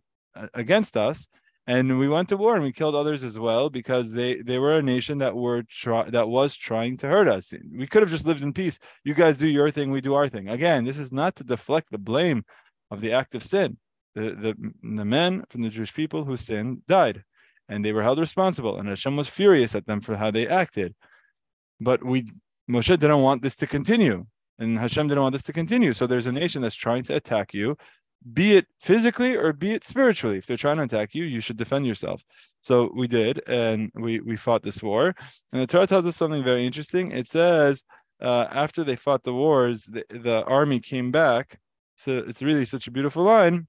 against 0.54 0.96
us, 0.96 1.28
and 1.68 2.00
we 2.00 2.08
went 2.08 2.30
to 2.30 2.38
war 2.38 2.56
and 2.56 2.64
we 2.64 2.72
killed 2.72 2.96
others 2.96 3.24
as 3.24 3.38
well 3.38 3.70
because 3.70 4.14
they 4.14 4.42
they 4.42 4.58
were 4.58 4.78
a 4.78 4.82
nation 4.82 5.18
that 5.20 5.36
were 5.36 5.64
try, 5.64 6.10
that 6.10 6.30
was 6.30 6.56
trying 6.56 6.98
to 6.98 7.08
hurt 7.08 7.28
us. 7.28 7.54
We 7.72 7.88
could 7.88 8.02
have 8.02 8.12
just 8.12 8.26
lived 8.26 8.42
in 8.42 8.54
peace. 8.54 8.80
You 9.04 9.14
guys 9.14 9.38
do 9.38 9.48
your 9.48 9.70
thing 9.70 9.92
we 9.92 10.02
do 10.02 10.14
our 10.14 10.30
thing. 10.30 10.48
Again 10.48 10.86
this 10.86 10.98
is 10.98 11.12
not 11.12 11.36
to 11.36 11.44
deflect 11.44 11.92
the 11.92 11.98
blame 11.98 12.46
of 12.90 13.02
the 13.02 13.12
act 13.12 13.36
of 13.36 13.44
sin. 13.44 13.78
The 14.16 14.22
the, 14.32 14.56
the 14.82 15.06
men 15.06 15.44
from 15.50 15.62
the 15.62 15.70
jewish 15.70 15.94
people 15.94 16.24
who 16.24 16.38
sinned 16.38 16.86
died 16.88 17.24
and 17.70 17.84
they 17.84 17.94
were 17.94 18.04
held 18.04 18.20
responsible 18.20 18.78
and 18.78 18.90
hashem 18.90 19.16
was 19.16 19.28
furious 19.28 19.76
at 19.76 19.86
them 19.86 20.02
for 20.02 20.18
how 20.18 20.32
they 20.32 20.48
acted 20.48 20.96
but 21.80 22.04
we 22.04 22.32
moshe 22.70 22.88
didn't 22.88 23.22
want 23.22 23.42
this 23.42 23.56
to 23.56 23.68
continue 23.68 24.26
and 24.60 24.80
hashem 24.80 25.08
didn't 25.08 25.24
want 25.24 25.34
this 25.34 25.44
to 25.44 25.54
continue 25.54 25.94
so 25.94 26.06
there's 26.06 26.28
a 26.28 26.32
nation 26.32 26.62
that's 26.62 26.76
trying 26.76 27.04
to 27.04 27.16
attack 27.16 27.54
you 27.54 27.78
be 28.34 28.54
it 28.54 28.68
physically 28.80 29.36
or 29.36 29.54
be 29.54 29.74
it 29.74 29.84
spiritually. 29.84 30.38
If 30.38 30.46
they're 30.46 30.58
trying 30.58 30.78
to 30.78 30.84
attack 30.84 31.14
you, 31.14 31.24
you 31.24 31.40
should 31.40 31.58
defend 31.58 31.86
yourself. 31.86 32.24
So 32.62 32.92
we 32.94 33.08
did, 33.08 33.42
and 33.48 33.92
we 33.94 34.20
we 34.20 34.36
fought 34.36 34.64
this 34.64 34.82
war. 34.82 35.16
And 35.52 35.62
the 35.62 35.68
Torah 35.68 35.88
tells 35.88 36.08
us 36.08 36.16
something 36.16 36.44
very 36.44 36.66
interesting. 36.66 37.12
It 37.12 37.28
says 37.28 37.84
uh, 38.22 38.48
after 38.52 38.84
they 38.84 38.96
fought 38.96 39.24
the 39.24 39.34
wars, 39.34 39.86
the, 39.86 40.04
the 40.10 40.44
army 40.44 40.80
came 40.80 41.12
back. 41.12 41.60
So 41.96 42.18
it's 42.18 42.42
really 42.42 42.66
such 42.66 42.88
a 42.88 42.92
beautiful 42.92 43.24
line. 43.24 43.68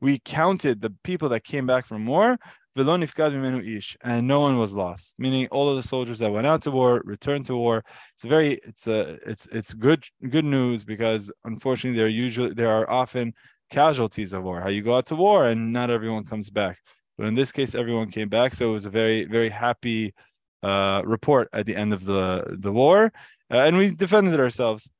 We 0.00 0.18
counted 0.24 0.80
the 0.80 0.94
people 1.02 1.28
that 1.28 1.44
came 1.44 1.66
back 1.66 1.86
from 1.86 2.06
war, 2.06 2.38
and 2.76 4.26
no 4.26 4.40
one 4.40 4.58
was 4.58 4.72
lost. 4.72 5.14
Meaning, 5.18 5.48
all 5.48 5.68
of 5.68 5.76
the 5.76 5.82
soldiers 5.82 6.18
that 6.20 6.32
went 6.32 6.46
out 6.46 6.62
to 6.62 6.70
war 6.70 7.02
returned 7.04 7.46
to 7.46 7.56
war. 7.56 7.84
It's 8.14 8.24
very, 8.24 8.58
it's 8.64 8.86
a, 8.86 9.18
it's 9.26 9.46
it's 9.46 9.74
good 9.74 10.04
good 10.28 10.44
news 10.44 10.84
because 10.84 11.30
unfortunately 11.44 11.96
there 11.96 12.06
are 12.06 12.08
usually 12.08 12.54
there 12.54 12.70
are 12.70 12.88
often 12.90 13.34
casualties 13.70 14.32
of 14.32 14.42
war. 14.42 14.60
How 14.60 14.68
you 14.70 14.82
go 14.82 14.96
out 14.96 15.06
to 15.06 15.16
war 15.16 15.46
and 15.46 15.72
not 15.72 15.90
everyone 15.90 16.24
comes 16.24 16.50
back. 16.50 16.78
But 17.18 17.26
in 17.26 17.34
this 17.34 17.52
case, 17.52 17.74
everyone 17.74 18.10
came 18.10 18.28
back, 18.28 18.54
so 18.54 18.70
it 18.70 18.72
was 18.72 18.86
a 18.86 18.90
very 18.90 19.24
very 19.24 19.50
happy 19.50 20.14
uh, 20.62 21.02
report 21.04 21.48
at 21.52 21.66
the 21.66 21.76
end 21.76 21.92
of 21.92 22.04
the 22.04 22.56
the 22.58 22.72
war, 22.72 23.12
uh, 23.52 23.58
and 23.58 23.76
we 23.76 23.90
defended 23.90 24.40
ourselves. 24.40 24.90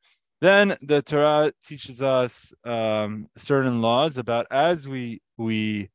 Then 0.45 0.77
the 0.83 1.01
Torah 1.01 1.53
teaches 1.65 2.03
us 2.03 2.53
um, 2.67 3.29
certain 3.35 3.81
laws 3.81 4.19
about 4.19 4.47
as 4.51 4.87
we 4.87 5.23
we 5.39 5.89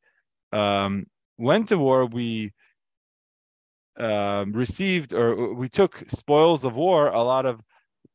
um, 0.52 1.06
went 1.38 1.70
to 1.70 1.78
war, 1.78 2.08
we 2.08 2.54
um, 4.00 4.52
received 4.54 5.14
or 5.14 5.54
we 5.54 5.70
took 5.70 6.04
spoils 6.08 6.64
of 6.64 6.74
war, 6.76 7.10
a 7.10 7.22
lot 7.22 7.46
of 7.46 7.62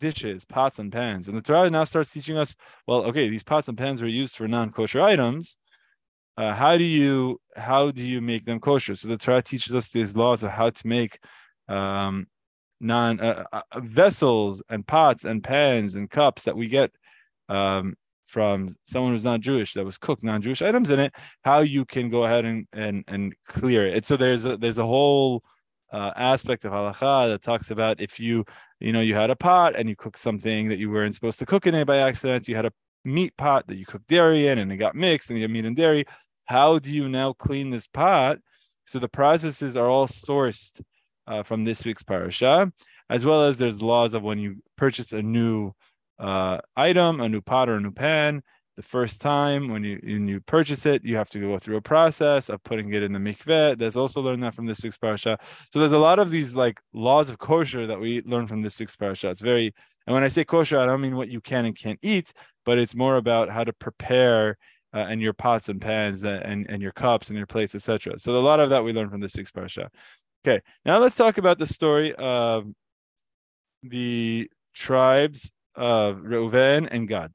dishes, 0.00 0.44
pots 0.44 0.80
and 0.80 0.90
pans. 0.90 1.28
And 1.28 1.36
the 1.36 1.40
Torah 1.40 1.70
now 1.70 1.84
starts 1.84 2.10
teaching 2.10 2.36
us, 2.36 2.56
well, 2.88 3.04
okay, 3.04 3.28
these 3.28 3.44
pots 3.44 3.68
and 3.68 3.78
pans 3.78 4.02
were 4.02 4.08
used 4.08 4.34
for 4.34 4.48
non-kosher 4.48 5.00
items. 5.00 5.56
Uh, 6.36 6.52
how 6.52 6.76
do 6.76 6.82
you 6.82 7.40
how 7.54 7.92
do 7.92 8.04
you 8.04 8.20
make 8.20 8.44
them 8.44 8.58
kosher? 8.58 8.96
So 8.96 9.06
the 9.06 9.18
Torah 9.18 9.40
teaches 9.40 9.72
us 9.72 9.88
these 9.88 10.16
laws 10.16 10.42
of 10.42 10.50
how 10.50 10.70
to 10.70 10.84
make 10.84 11.20
um, 11.68 12.26
non 12.84 13.20
uh, 13.20 13.44
uh, 13.52 13.62
vessels 13.80 14.62
and 14.68 14.86
pots 14.86 15.24
and 15.24 15.42
pans 15.42 15.94
and 15.94 16.10
cups 16.10 16.44
that 16.44 16.56
we 16.56 16.68
get 16.68 16.92
um, 17.48 17.94
from 18.26 18.76
someone 18.86 19.12
who's 19.12 19.24
not 19.24 19.40
Jewish 19.40 19.74
that 19.74 19.84
was 19.84 19.98
cooked 19.98 20.22
non-Jewish 20.22 20.62
items 20.62 20.90
in 20.90 21.00
it. 21.00 21.14
How 21.42 21.60
you 21.60 21.84
can 21.84 22.10
go 22.10 22.24
ahead 22.24 22.44
and 22.44 22.66
and 22.72 23.04
and 23.08 23.34
clear 23.48 23.86
it. 23.86 24.04
So 24.04 24.16
there's 24.16 24.44
a, 24.44 24.56
there's 24.56 24.78
a 24.78 24.86
whole 24.86 25.42
uh, 25.92 26.12
aspect 26.16 26.64
of 26.64 26.72
halacha 26.72 27.28
that 27.28 27.42
talks 27.42 27.70
about 27.70 28.00
if 28.00 28.18
you 28.18 28.44
you 28.80 28.92
know 28.92 29.00
you 29.00 29.14
had 29.14 29.30
a 29.30 29.36
pot 29.36 29.76
and 29.76 29.88
you 29.88 29.94
cooked 29.94 30.18
something 30.18 30.68
that 30.68 30.78
you 30.78 30.90
weren't 30.90 31.14
supposed 31.14 31.38
to 31.38 31.46
cook 31.46 31.66
in 31.68 31.74
it 31.74 31.84
by 31.84 31.98
accident 31.98 32.48
you 32.48 32.56
had 32.56 32.66
a 32.66 32.72
meat 33.04 33.36
pot 33.36 33.66
that 33.68 33.76
you 33.76 33.86
cooked 33.86 34.08
dairy 34.08 34.48
in 34.48 34.58
and 34.58 34.72
it 34.72 34.76
got 34.76 34.96
mixed 34.96 35.30
and 35.30 35.38
you 35.38 35.44
had 35.44 35.52
meat 35.52 35.64
and 35.64 35.76
dairy 35.76 36.04
how 36.46 36.80
do 36.80 36.90
you 36.90 37.08
now 37.08 37.32
clean 37.32 37.70
this 37.70 37.86
pot 37.86 38.38
so 38.84 38.98
the 38.98 39.08
processes 39.08 39.76
are 39.76 39.88
all 39.88 40.08
sourced 40.08 40.80
uh, 41.26 41.42
from 41.42 41.64
this 41.64 41.84
week's 41.84 42.02
parasha 42.02 42.72
as 43.10 43.24
well 43.24 43.44
as 43.44 43.58
there's 43.58 43.82
laws 43.82 44.14
of 44.14 44.22
when 44.22 44.38
you 44.38 44.56
purchase 44.76 45.12
a 45.12 45.22
new 45.22 45.72
uh, 46.18 46.58
item 46.76 47.20
a 47.20 47.28
new 47.28 47.40
pot 47.40 47.68
or 47.68 47.76
a 47.76 47.80
new 47.80 47.90
pan 47.90 48.42
the 48.76 48.82
first 48.82 49.20
time 49.20 49.68
when 49.68 49.84
you 49.84 50.00
when 50.02 50.26
you 50.26 50.40
purchase 50.40 50.84
it, 50.84 51.04
you 51.04 51.16
have 51.16 51.30
to 51.30 51.38
go 51.38 51.58
through 51.58 51.76
a 51.76 51.80
process 51.80 52.48
of 52.48 52.62
putting 52.64 52.92
it 52.92 53.02
in 53.02 53.12
the 53.12 53.18
mikveh. 53.18 53.78
There's 53.78 53.96
also 53.96 54.20
learned 54.20 54.42
that 54.42 54.54
from 54.54 54.66
this 54.66 54.82
week's 54.82 54.98
parasha. 54.98 55.38
So 55.72 55.78
there's 55.78 55.92
a 55.92 55.98
lot 55.98 56.18
of 56.18 56.30
these 56.30 56.56
like 56.56 56.80
laws 56.92 57.30
of 57.30 57.38
kosher 57.38 57.86
that 57.86 58.00
we 58.00 58.22
learn 58.22 58.46
from 58.46 58.62
this 58.62 58.78
week's 58.80 58.96
parasha. 58.96 59.30
It's 59.30 59.40
very 59.40 59.72
and 60.06 60.14
when 60.14 60.24
I 60.24 60.28
say 60.28 60.44
kosher, 60.44 60.78
I 60.78 60.86
don't 60.86 61.00
mean 61.00 61.16
what 61.16 61.28
you 61.28 61.40
can 61.40 61.64
and 61.64 61.76
can't 61.76 61.98
eat, 62.02 62.32
but 62.64 62.78
it's 62.78 62.94
more 62.94 63.16
about 63.16 63.48
how 63.48 63.64
to 63.64 63.72
prepare 63.72 64.58
uh, 64.92 64.98
and 64.98 65.20
your 65.20 65.32
pots 65.32 65.68
and 65.68 65.80
pans 65.80 66.24
and, 66.24 66.42
and, 66.42 66.66
and 66.68 66.82
your 66.82 66.92
cups 66.92 67.28
and 67.28 67.36
your 67.36 67.46
plates, 67.46 67.74
etc. 67.74 68.18
So 68.18 68.32
a 68.32 68.38
lot 68.38 68.60
of 68.60 68.70
that 68.70 68.84
we 68.84 68.92
learn 68.92 69.08
from 69.08 69.20
this 69.20 69.34
week's 69.34 69.50
parasha. 69.50 69.90
Okay, 70.46 70.60
now 70.84 70.98
let's 70.98 71.16
talk 71.16 71.38
about 71.38 71.58
the 71.58 71.66
story 71.66 72.14
of 72.14 72.66
the 73.82 74.50
tribes 74.74 75.50
of 75.74 76.16
Reuven 76.18 76.86
and 76.90 77.08
Gad. 77.08 77.32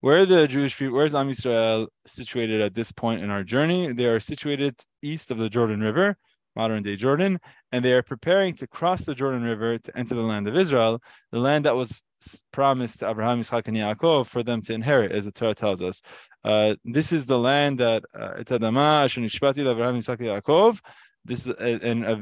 Where 0.00 0.20
are 0.20 0.26
the 0.26 0.48
Jewish 0.48 0.78
people, 0.78 0.96
where's 0.96 1.14
Am 1.14 1.28
Yisrael 1.28 1.88
situated 2.06 2.62
at 2.62 2.74
this 2.74 2.90
point 2.90 3.22
in 3.22 3.28
our 3.28 3.42
journey? 3.42 3.92
They 3.92 4.06
are 4.06 4.18
situated 4.18 4.76
east 5.02 5.30
of 5.30 5.36
the 5.36 5.50
Jordan 5.50 5.80
River, 5.80 6.16
modern 6.54 6.82
day 6.82 6.96
Jordan, 6.96 7.38
and 7.70 7.84
they 7.84 7.92
are 7.92 8.02
preparing 8.02 8.54
to 8.54 8.66
cross 8.66 9.04
the 9.04 9.14
Jordan 9.14 9.42
River 9.42 9.76
to 9.76 9.98
enter 9.98 10.14
the 10.14 10.22
land 10.22 10.48
of 10.48 10.56
Israel, 10.56 11.02
the 11.32 11.38
land 11.38 11.66
that 11.66 11.76
was 11.76 12.02
promised 12.50 13.00
to 13.00 13.10
Abraham, 13.10 13.42
Yitzchak, 13.42 13.68
and 13.68 13.76
Yaakov 13.76 14.26
for 14.26 14.42
them 14.42 14.62
to 14.62 14.72
inherit, 14.72 15.12
as 15.12 15.26
the 15.26 15.32
Torah 15.32 15.54
tells 15.54 15.82
us. 15.82 16.00
Uh, 16.42 16.76
this 16.82 17.12
is 17.12 17.26
the 17.26 17.38
land 17.38 17.78
that 17.80 18.04
uh, 18.18 18.36
it's 18.38 18.50
Adama, 18.50 19.04
Abraham, 19.04 20.00
Yitzchak, 20.00 20.18
Yaakov. 20.18 20.80
This 21.26 21.46
is 21.46 21.54
and 21.54 22.04
uh, 22.04 22.16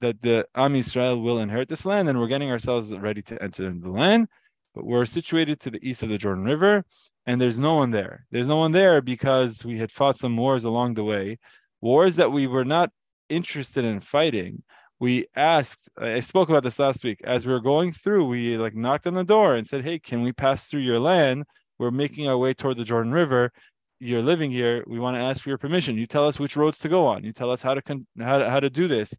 that 0.00 0.22
the 0.22 0.46
Am 0.54 0.76
Israel 0.76 1.20
will 1.20 1.38
inherit 1.38 1.68
this 1.68 1.84
land, 1.84 2.08
and 2.08 2.18
we're 2.18 2.26
getting 2.26 2.50
ourselves 2.50 2.92
ready 2.94 3.22
to 3.22 3.42
enter 3.42 3.70
the 3.70 3.90
land 3.90 4.28
but 4.74 4.84
we're 4.84 5.06
situated 5.06 5.60
to 5.60 5.70
the 5.70 5.86
east 5.86 6.02
of 6.02 6.08
the 6.08 6.18
Jordan 6.18 6.44
River, 6.44 6.84
and 7.26 7.40
there's 7.40 7.58
no 7.58 7.76
one 7.76 7.90
there. 7.90 8.26
There's 8.30 8.48
no 8.48 8.56
one 8.56 8.72
there 8.72 9.00
because 9.00 9.64
we 9.64 9.78
had 9.78 9.90
fought 9.90 10.18
some 10.18 10.36
wars 10.36 10.64
along 10.64 10.94
the 10.94 11.04
way, 11.04 11.38
wars 11.80 12.16
that 12.16 12.32
we 12.32 12.46
were 12.46 12.64
not 12.64 12.90
interested 13.28 13.84
in 13.84 14.00
fighting. 14.00 14.62
We 14.98 15.26
asked, 15.34 15.88
I 15.98 16.20
spoke 16.20 16.48
about 16.48 16.62
this 16.62 16.78
last 16.78 17.04
week. 17.04 17.20
As 17.24 17.46
we 17.46 17.52
were 17.52 17.60
going 17.60 17.92
through, 17.92 18.26
we 18.26 18.56
like 18.58 18.74
knocked 18.74 19.06
on 19.06 19.14
the 19.14 19.24
door 19.24 19.54
and 19.54 19.66
said, 19.66 19.82
Hey, 19.82 19.98
can 19.98 20.22
we 20.22 20.32
pass 20.32 20.66
through 20.66 20.80
your 20.80 21.00
land? 21.00 21.44
We're 21.78 21.90
making 21.90 22.28
our 22.28 22.36
way 22.36 22.52
toward 22.52 22.76
the 22.76 22.84
Jordan 22.84 23.12
River. 23.12 23.52
You're 24.00 24.22
living 24.22 24.50
here. 24.50 24.82
We 24.86 24.98
want 24.98 25.16
to 25.16 25.22
ask 25.22 25.42
for 25.42 25.50
your 25.50 25.58
permission. 25.58 25.98
You 25.98 26.06
tell 26.06 26.26
us 26.26 26.38
which 26.38 26.56
roads 26.56 26.78
to 26.78 26.88
go 26.88 27.06
on. 27.06 27.22
You 27.22 27.32
tell 27.32 27.50
us 27.50 27.62
how 27.62 27.74
to 27.74 27.82
con- 27.82 28.06
how 28.18 28.38
to, 28.38 28.50
how 28.50 28.58
to 28.58 28.70
do 28.70 28.88
this. 28.88 29.14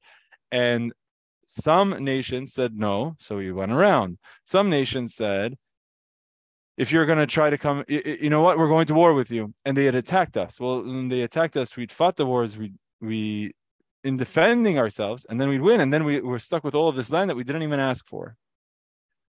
And 0.51 0.91
some 1.45 2.03
nations 2.03 2.53
said 2.53 2.75
no, 2.75 3.15
so 3.19 3.37
we 3.37 3.51
went 3.51 3.71
around. 3.71 4.17
Some 4.45 4.69
nations 4.69 5.13
said, 5.13 5.57
if 6.77 6.91
you're 6.91 7.05
going 7.05 7.19
to 7.19 7.27
try 7.27 7.49
to 7.49 7.57
come, 7.57 7.83
you, 7.87 8.17
you, 8.21 8.29
know 8.29 8.41
what, 8.41 8.57
we're 8.57 8.69
going 8.69 8.87
to 8.87 8.93
war 8.93 9.13
with 9.13 9.29
you. 9.29 9.53
And 9.65 9.77
they 9.77 9.85
had 9.85 9.93
attacked 9.93 10.37
us. 10.37 10.59
Well, 10.59 10.81
when 10.81 11.09
they 11.09 11.21
attacked 11.21 11.57
us, 11.57 11.75
we'd 11.75 11.91
fought 11.91 12.15
the 12.15 12.25
wars, 12.25 12.57
we, 12.57 12.73
we, 13.01 13.53
in 14.03 14.17
defending 14.17 14.79
ourselves, 14.79 15.25
and 15.29 15.39
then 15.39 15.49
we'd 15.49 15.61
win. 15.61 15.81
And 15.81 15.93
then 15.93 16.05
we 16.05 16.21
were 16.21 16.39
stuck 16.39 16.63
with 16.63 16.73
all 16.73 16.87
of 16.87 16.95
this 16.95 17.11
land 17.11 17.29
that 17.29 17.35
we 17.35 17.43
didn't 17.43 17.63
even 17.63 17.79
ask 17.79 18.07
for. 18.07 18.35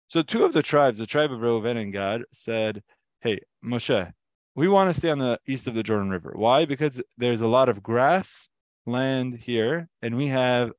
So 0.07 0.23
two 0.23 0.45
of 0.45 0.53
the 0.53 0.63
tribes, 0.63 0.99
the 0.99 1.07
tribe 1.07 1.33
of 1.33 1.41
Reuven 1.41 1.81
and 1.81 1.93
Gad, 1.93 2.23
said, 2.33 2.83
Hey, 3.21 3.41
Moshe, 3.65 4.13
we 4.61 4.69
want 4.69 4.93
to 4.93 5.01
stay 5.01 5.11
on 5.11 5.19
the 5.19 5.39
east 5.47 5.67
of 5.67 5.73
the 5.73 5.83
Jordan 5.83 6.11
River. 6.11 6.33
Why? 6.37 6.67
Because 6.67 7.01
there's 7.17 7.41
a 7.41 7.47
lot 7.47 7.71
of 7.71 7.83
grass 7.83 8.51
land 8.85 9.37
here, 9.37 9.89
and 10.03 10.19
we 10.19 10.27
have 10.27 10.73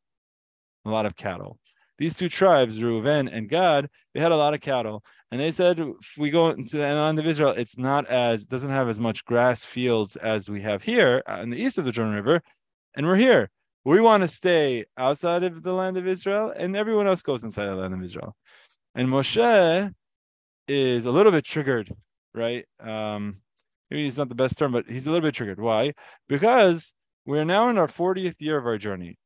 a 0.86 0.90
lot 0.92 1.08
of 1.08 1.16
cattle. 1.16 1.58
These 1.98 2.14
two 2.14 2.30
tribes, 2.30 2.78
Reuven 2.78 3.28
and 3.36 3.50
Gad, 3.50 3.90
they 4.14 4.20
had 4.20 4.32
a 4.32 4.38
lot 4.38 4.54
of 4.54 4.62
cattle. 4.62 5.04
And 5.32 5.42
they 5.42 5.50
said, 5.50 5.80
if 5.80 6.14
we 6.16 6.30
go 6.30 6.52
into 6.52 6.78
the 6.78 6.84
land 6.84 7.18
of 7.18 7.26
Israel, 7.26 7.56
it's 7.58 7.76
not 7.76 8.06
as, 8.06 8.46
doesn't 8.46 8.70
have 8.70 8.88
as 8.88 9.00
much 9.00 9.26
grass 9.26 9.64
fields 9.64 10.16
as 10.16 10.48
we 10.48 10.62
have 10.62 10.84
here 10.84 11.24
uh, 11.28 11.40
in 11.42 11.50
the 11.50 11.60
east 11.60 11.80
of 11.80 11.86
the 11.86 11.92
Jordan 11.92 12.14
River. 12.14 12.44
And 12.94 13.08
we're 13.08 13.16
here. 13.16 13.50
We 13.84 14.00
want 14.00 14.22
to 14.22 14.28
stay 14.28 14.86
outside 14.96 15.44
of 15.44 15.64
the 15.64 15.74
land 15.74 15.98
of 15.98 16.06
Israel, 16.06 16.54
and 16.56 16.76
everyone 16.76 17.08
else 17.08 17.24
goes 17.24 17.44
inside 17.44 17.66
the 17.66 17.76
land 17.76 17.96
of 17.96 18.04
Israel. 18.04 18.36
And 18.94 19.08
Moshe 19.08 19.92
is 20.68 21.06
a 21.06 21.12
little 21.12 21.32
bit 21.32 21.46
triggered, 21.46 21.92
right? 22.36 22.66
Um, 22.80 23.38
maybe 23.92 24.06
he's 24.06 24.18
not 24.18 24.30
the 24.30 24.36
best 24.36 24.58
term, 24.58 24.72
but 24.72 24.86
he's 24.88 25.06
a 25.06 25.12
little 25.12 25.28
bit 25.28 25.36
triggered. 25.36 25.60
Why? 25.60 25.94
Because 26.28 26.94
we're 27.26 27.44
now 27.44 27.70
in 27.70 27.78
our 27.78 27.88
40th 27.88 28.36
year 28.40 28.58
of 28.58 28.66
our 28.66 28.78
journey. 28.78 29.18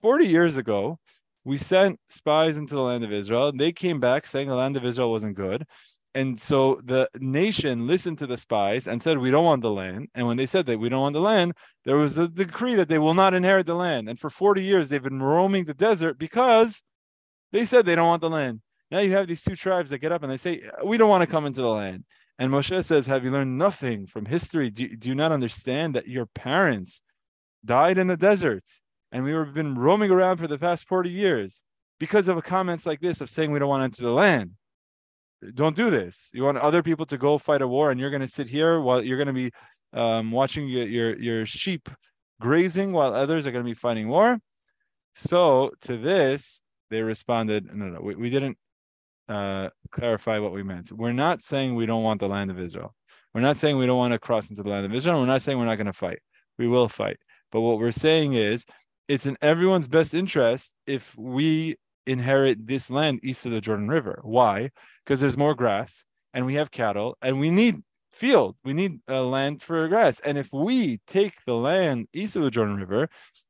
40 0.00 0.26
years 0.26 0.56
ago, 0.56 0.98
we 1.44 1.58
sent 1.58 1.98
spies 2.08 2.56
into 2.56 2.74
the 2.74 2.82
land 2.82 3.04
of 3.04 3.12
Israel, 3.12 3.48
and 3.48 3.60
they 3.60 3.72
came 3.72 4.00
back 4.00 4.26
saying 4.26 4.48
the 4.48 4.54
land 4.54 4.76
of 4.76 4.84
Israel 4.84 5.10
wasn't 5.10 5.36
good. 5.36 5.66
And 6.14 6.38
so 6.38 6.80
the 6.82 7.10
nation 7.18 7.86
listened 7.86 8.18
to 8.20 8.26
the 8.26 8.38
spies 8.38 8.88
and 8.88 9.02
said, 9.02 9.18
We 9.18 9.30
don't 9.30 9.44
want 9.44 9.60
the 9.60 9.70
land. 9.70 10.08
And 10.14 10.26
when 10.26 10.38
they 10.38 10.46
said 10.46 10.64
that 10.66 10.78
we 10.78 10.88
don't 10.88 11.02
want 11.02 11.12
the 11.12 11.20
land, 11.20 11.52
there 11.84 11.98
was 11.98 12.16
a 12.16 12.26
decree 12.26 12.74
that 12.76 12.88
they 12.88 12.98
will 12.98 13.12
not 13.12 13.34
inherit 13.34 13.66
the 13.66 13.74
land. 13.74 14.08
And 14.08 14.18
for 14.18 14.30
40 14.30 14.62
years, 14.62 14.88
they've 14.88 15.02
been 15.02 15.22
roaming 15.22 15.66
the 15.66 15.74
desert 15.74 16.18
because 16.18 16.82
they 17.52 17.66
said 17.66 17.84
they 17.84 17.94
don't 17.94 18.06
want 18.06 18.22
the 18.22 18.30
land. 18.30 18.62
Now 18.90 19.00
you 19.00 19.12
have 19.12 19.26
these 19.26 19.42
two 19.42 19.56
tribes 19.56 19.90
that 19.90 19.98
get 19.98 20.10
up 20.10 20.22
and 20.22 20.32
they 20.32 20.38
say, 20.38 20.62
We 20.82 20.96
don't 20.96 21.10
want 21.10 21.22
to 21.22 21.30
come 21.30 21.44
into 21.44 21.60
the 21.60 21.68
land. 21.68 22.04
And 22.38 22.52
Moshe 22.52 22.84
says, 22.84 23.06
Have 23.06 23.24
you 23.24 23.30
learned 23.30 23.58
nothing 23.58 24.06
from 24.06 24.26
history? 24.26 24.70
Do, 24.70 24.96
do 24.96 25.08
you 25.08 25.14
not 25.14 25.32
understand 25.32 25.94
that 25.94 26.08
your 26.08 26.26
parents 26.26 27.02
died 27.64 27.98
in 27.98 28.06
the 28.06 28.16
desert? 28.16 28.64
and 29.12 29.24
we 29.24 29.32
have 29.32 29.54
been 29.54 29.74
roaming 29.74 30.10
around 30.10 30.38
for 30.38 30.46
the 30.46 30.58
past 30.58 30.86
40 30.86 31.10
years 31.10 31.62
because 31.98 32.28
of 32.28 32.42
comments 32.44 32.86
like 32.86 33.00
this 33.00 33.20
of 33.20 33.30
saying 33.30 33.50
we 33.50 33.58
don't 33.58 33.68
want 33.68 33.80
to 33.80 33.84
enter 33.84 34.02
the 34.02 34.12
land. 34.12 34.52
Don't 35.54 35.76
do 35.76 35.90
this. 35.90 36.30
You 36.34 36.44
want 36.44 36.58
other 36.58 36.82
people 36.82 37.06
to 37.06 37.18
go 37.18 37.38
fight 37.38 37.62
a 37.62 37.68
war, 37.68 37.90
and 37.90 38.00
you're 38.00 38.10
going 38.10 38.22
to 38.22 38.28
sit 38.28 38.48
here 38.48 38.80
while 38.80 39.02
you're 39.02 39.16
going 39.16 39.26
to 39.26 39.32
be 39.32 39.52
um, 39.92 40.32
watching 40.32 40.68
your, 40.68 40.86
your 40.86 41.18
your 41.18 41.46
sheep 41.46 41.88
grazing 42.40 42.92
while 42.92 43.14
others 43.14 43.46
are 43.46 43.52
going 43.52 43.64
to 43.64 43.70
be 43.70 43.74
fighting 43.74 44.08
war. 44.08 44.38
So 45.14 45.70
to 45.82 45.96
this, 45.96 46.62
they 46.90 47.02
responded, 47.02 47.66
"No, 47.72 47.86
no, 47.86 48.00
we, 48.00 48.14
we 48.16 48.30
didn't 48.30 48.58
uh, 49.28 49.70
clarify 49.90 50.38
what 50.38 50.52
we 50.52 50.62
meant. 50.62 50.92
We're 50.92 51.12
not 51.12 51.42
saying 51.42 51.74
we 51.74 51.86
don't 51.86 52.02
want 52.02 52.20
the 52.20 52.28
land 52.28 52.50
of 52.50 52.60
Israel. 52.60 52.94
We're 53.34 53.40
not 53.40 53.56
saying 53.56 53.76
we 53.76 53.86
don't 53.86 53.98
want 53.98 54.12
to 54.12 54.18
cross 54.18 54.50
into 54.50 54.62
the 54.62 54.68
land 54.70 54.86
of 54.86 54.94
Israel. 54.94 55.20
We're 55.20 55.26
not 55.26 55.42
saying 55.42 55.58
we're 55.58 55.66
not 55.66 55.76
going 55.76 55.86
to 55.86 55.92
fight. 55.92 56.20
We 56.58 56.68
will 56.68 56.88
fight. 56.88 57.18
But 57.52 57.60
what 57.60 57.78
we're 57.78 57.92
saying 57.92 58.34
is 58.34 58.64
it's 59.08 59.26
in 59.26 59.36
everyone's 59.40 59.88
best 59.88 60.14
interest 60.14 60.74
if 60.86 61.16
we 61.16 61.76
inherit 62.06 62.66
this 62.66 62.90
land 62.90 63.20
east 63.22 63.44
of 63.46 63.52
the 63.52 63.60
Jordan 63.60 63.88
River. 63.88 64.20
Why? 64.22 64.70
Because 65.04 65.20
there's 65.20 65.36
more 65.36 65.54
grass 65.54 66.04
and 66.32 66.46
we 66.46 66.54
have 66.54 66.70
cattle 66.70 67.16
and 67.20 67.40
we 67.40 67.50
need 67.50 67.82
field. 68.12 68.56
We 68.64 68.72
need 68.72 69.00
uh, 69.08 69.24
land 69.24 69.62
for 69.62 69.86
grass. 69.88 70.20
And 70.20 70.38
if 70.38 70.52
we 70.52 71.00
take 71.06 71.44
the 71.44 71.56
land 71.56 72.08
east 72.12 72.36
of 72.36 72.42
the 72.42 72.50
Jordan 72.50 72.76
River, 72.76 73.08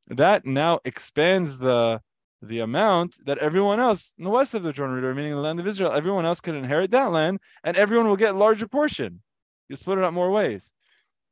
that 0.09 0.45
now 0.45 0.80
expands 0.85 1.59
the 1.59 2.00
the 2.49 2.61
amount 2.61 3.25
that 3.26 3.38
everyone 3.38 3.81
else 3.81 4.15
in 4.19 4.25
the 4.25 4.31
west 4.31 4.55
of 4.55 4.62
the 4.62 4.73
Jordan 4.73 4.97
River, 4.97 5.15
meaning 5.15 5.33
the 5.33 5.41
land 5.41 5.61
of 5.61 5.67
Israel, 5.67 5.93
everyone 5.93 6.25
else 6.25 6.41
can 6.41 6.55
inherit 6.55 6.91
that 6.91 7.11
land 7.11 7.41
and 7.62 7.76
everyone 7.76 8.09
will 8.09 8.17
get 8.17 8.35
a 8.35 8.38
larger 8.38 8.67
portion. 8.67 9.23
You 9.69 9.76
split 9.76 9.99
it 9.99 10.05
up 10.05 10.15
more 10.15 10.31
ways. 10.31 10.73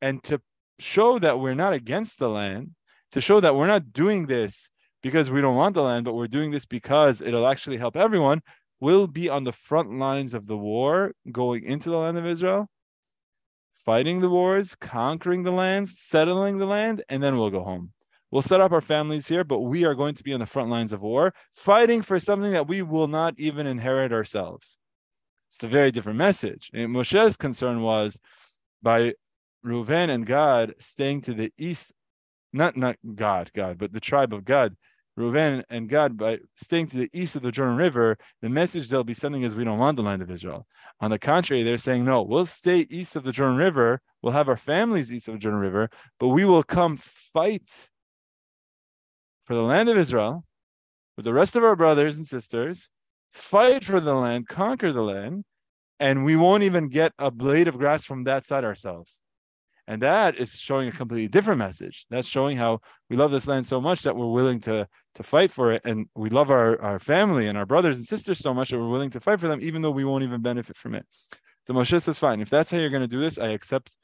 And 0.03 0.23
to 0.25 0.41
show 0.79 1.19
that 1.19 1.39
we're 1.39 1.55
not 1.55 1.73
against 1.73 2.19
the 2.19 2.29
land, 2.29 2.73
to 3.13 3.21
show 3.21 3.41
that 3.41 3.55
we're 3.55 3.67
not 3.67 3.93
doing 3.93 4.27
this 4.27 4.71
because 5.03 5.31
we 5.31 5.41
don't 5.41 5.57
want 5.57 5.75
the 5.75 5.83
land, 5.83 6.05
but 6.05 6.15
we're 6.15 6.27
doing 6.27 6.51
this 6.51 6.67
because 6.67 7.21
it'll 7.23 7.47
actually 7.47 7.77
help 7.79 7.97
everyone, 7.97 8.43
will 8.81 9.07
be 9.07 9.31
on 9.31 9.45
the 9.45 9.53
front 9.53 9.99
lines 9.99 10.35
of 10.35 10.47
the 10.47 10.57
war 10.59 11.15
going 11.33 11.65
into 11.65 11.89
the 11.89 11.97
land 11.97 12.19
of 12.19 12.27
Israel, 12.27 12.69
fighting 13.73 14.21
the 14.21 14.29
wars, 14.29 14.75
conquering 14.75 15.43
the 15.43 15.51
lands, 15.51 15.99
settling 15.99 16.59
the 16.59 16.67
land, 16.67 17.03
and 17.09 17.23
then 17.23 17.39
we'll 17.39 17.49
go 17.49 17.65
home. 17.65 17.94
We'll 18.35 18.43
set 18.43 18.61
up 18.61 18.73
our 18.73 18.81
families 18.81 19.29
here, 19.29 19.45
but 19.45 19.61
we 19.61 19.85
are 19.85 19.95
going 19.95 20.17
to 20.17 20.25
be 20.25 20.35
on 20.35 20.41
the 20.41 20.47
front 20.47 20.69
lines 20.69 20.93
of 20.93 21.01
war, 21.01 21.33
fighting 21.53 22.03
for 22.03 22.19
something 22.19 22.51
that 22.51 22.67
we 22.67 22.83
will 22.83 23.07
not 23.07 23.39
even 23.39 23.65
inherit 23.65 24.13
ourselves. 24.13 24.81
It's 25.49 25.63
a 25.63 25.69
very 25.69 25.93
different 25.93 26.19
message. 26.19 26.69
And 26.75 26.93
Moshe's 26.93 27.37
concern 27.37 27.81
was 27.81 28.19
by 28.83 29.15
Reuven 29.65 30.11
and 30.11 30.27
Gad 30.27 30.75
staying 30.81 31.21
to 31.23 31.33
the 31.33 31.53
east, 31.57 31.93
not 32.53 32.77
not 32.77 32.97
God, 33.15 33.53
God, 33.55 33.79
but 33.79 33.93
the 33.93 34.01
tribe 34.01 34.35
of 34.35 34.45
Gad, 34.45 34.75
Reuven 35.17 35.63
and 35.71 35.89
Gad, 35.89 36.17
by 36.17 36.41
staying 36.57 36.89
to 36.89 36.97
the 36.97 37.11
east 37.13 37.37
of 37.37 37.43
the 37.43 37.53
Jordan 37.53 37.77
River, 37.77 38.19
the 38.43 38.49
message 38.49 38.89
they'll 38.89 39.05
be 39.05 39.15
sending 39.15 39.43
is 39.43 39.55
we 39.55 39.63
don't 39.63 39.79
want 39.79 39.97
the 39.97 40.03
land 40.03 40.23
of 40.23 40.31
Israel. 40.33 40.67
On 40.99 41.13
the 41.13 41.21
contrary, 41.21 41.63
they're 41.63 41.79
saying 41.79 42.05
no, 42.05 42.23
we'll 42.23 42.47
stay 42.47 42.81
east 42.91 43.15
of 43.15 43.23
the 43.23 43.31
Jordan 43.31 43.59
River, 43.59 44.01
we'll 44.23 44.33
have 44.33 44.49
our 44.49 44.57
families 44.57 45.13
east 45.13 45.29
of 45.29 45.35
the 45.35 45.39
Jordan 45.39 45.61
River, 45.61 45.89
but 46.19 46.31
we 46.31 46.45
will 46.45 46.65
come 46.65 46.97
fight 46.97 47.91
for 49.45 49.55
the 49.55 49.63
land 49.63 49.89
of 49.89 49.97
Israel 49.97 50.45
with 51.17 51.25
the 51.25 51.33
rest 51.33 51.55
of 51.55 51.63
our 51.63 51.77
brothers 51.77 52.17
and 52.17 52.27
sisters, 52.27 52.91
fight 53.31 53.85
for 53.85 54.01
the 54.01 54.15
land, 54.15 54.49
conquer 54.49 54.93
the 54.93 55.03
land, 55.03 55.45
and 56.01 56.25
we 56.25 56.37
won't 56.37 56.63
even 56.63 56.89
get 56.89 57.13
a 57.19 57.31
blade 57.31 57.69
of 57.69 57.79
grass 57.79 58.05
from 58.05 58.25
that 58.25 58.45
side 58.45 58.65
ourselves. 58.65 59.21
And 59.87 60.01
that 60.01 60.37
is 60.39 60.55
showing 60.55 60.89
a 60.89 60.93
completely 60.93 61.29
different 61.29 61.59
message. 61.59 62.07
That's 62.09 62.27
showing 62.27 62.57
how 62.57 62.81
we 63.11 63.17
love 63.17 63.31
this 63.31 63.47
land 63.47 63.67
so 63.67 63.81
much 63.81 64.03
that 64.03 64.17
we're 64.17 64.31
willing 64.31 64.61
to, 64.61 64.89
to 65.17 65.23
fight 65.23 65.53
for 65.53 65.73
it. 65.73 65.83
And 65.85 66.07
we 66.15 66.31
love 66.31 66.51
our, 66.51 66.81
our 66.81 66.99
family 66.99 67.47
and 67.47 67.59
our 67.59 67.67
brothers 67.67 67.99
and 67.99 68.07
sisters 68.07 68.39
so 68.39 68.55
much 68.55 68.71
that 68.71 68.79
we're 68.79 68.89
willing 68.89 69.11
to 69.11 69.21
fight 69.21 69.41
for 69.41 69.49
them, 69.49 69.61
even 69.61 69.83
though 69.83 69.91
we 69.91 70.05
won't 70.05 70.25
even 70.25 70.41
benefit 70.41 70.79
from 70.79 70.95
it. 70.95 71.05
So 71.67 71.75
Moshe 71.75 72.01
says, 72.01 72.19
fine, 72.19 72.41
if 72.41 72.49
that's 72.49 72.71
how 72.71 72.79
you're 72.79 72.91
going 72.91 73.03
to 73.03 73.07
do 73.07 73.21
this, 73.21 73.39
I 73.39 73.49
accept 73.49 73.97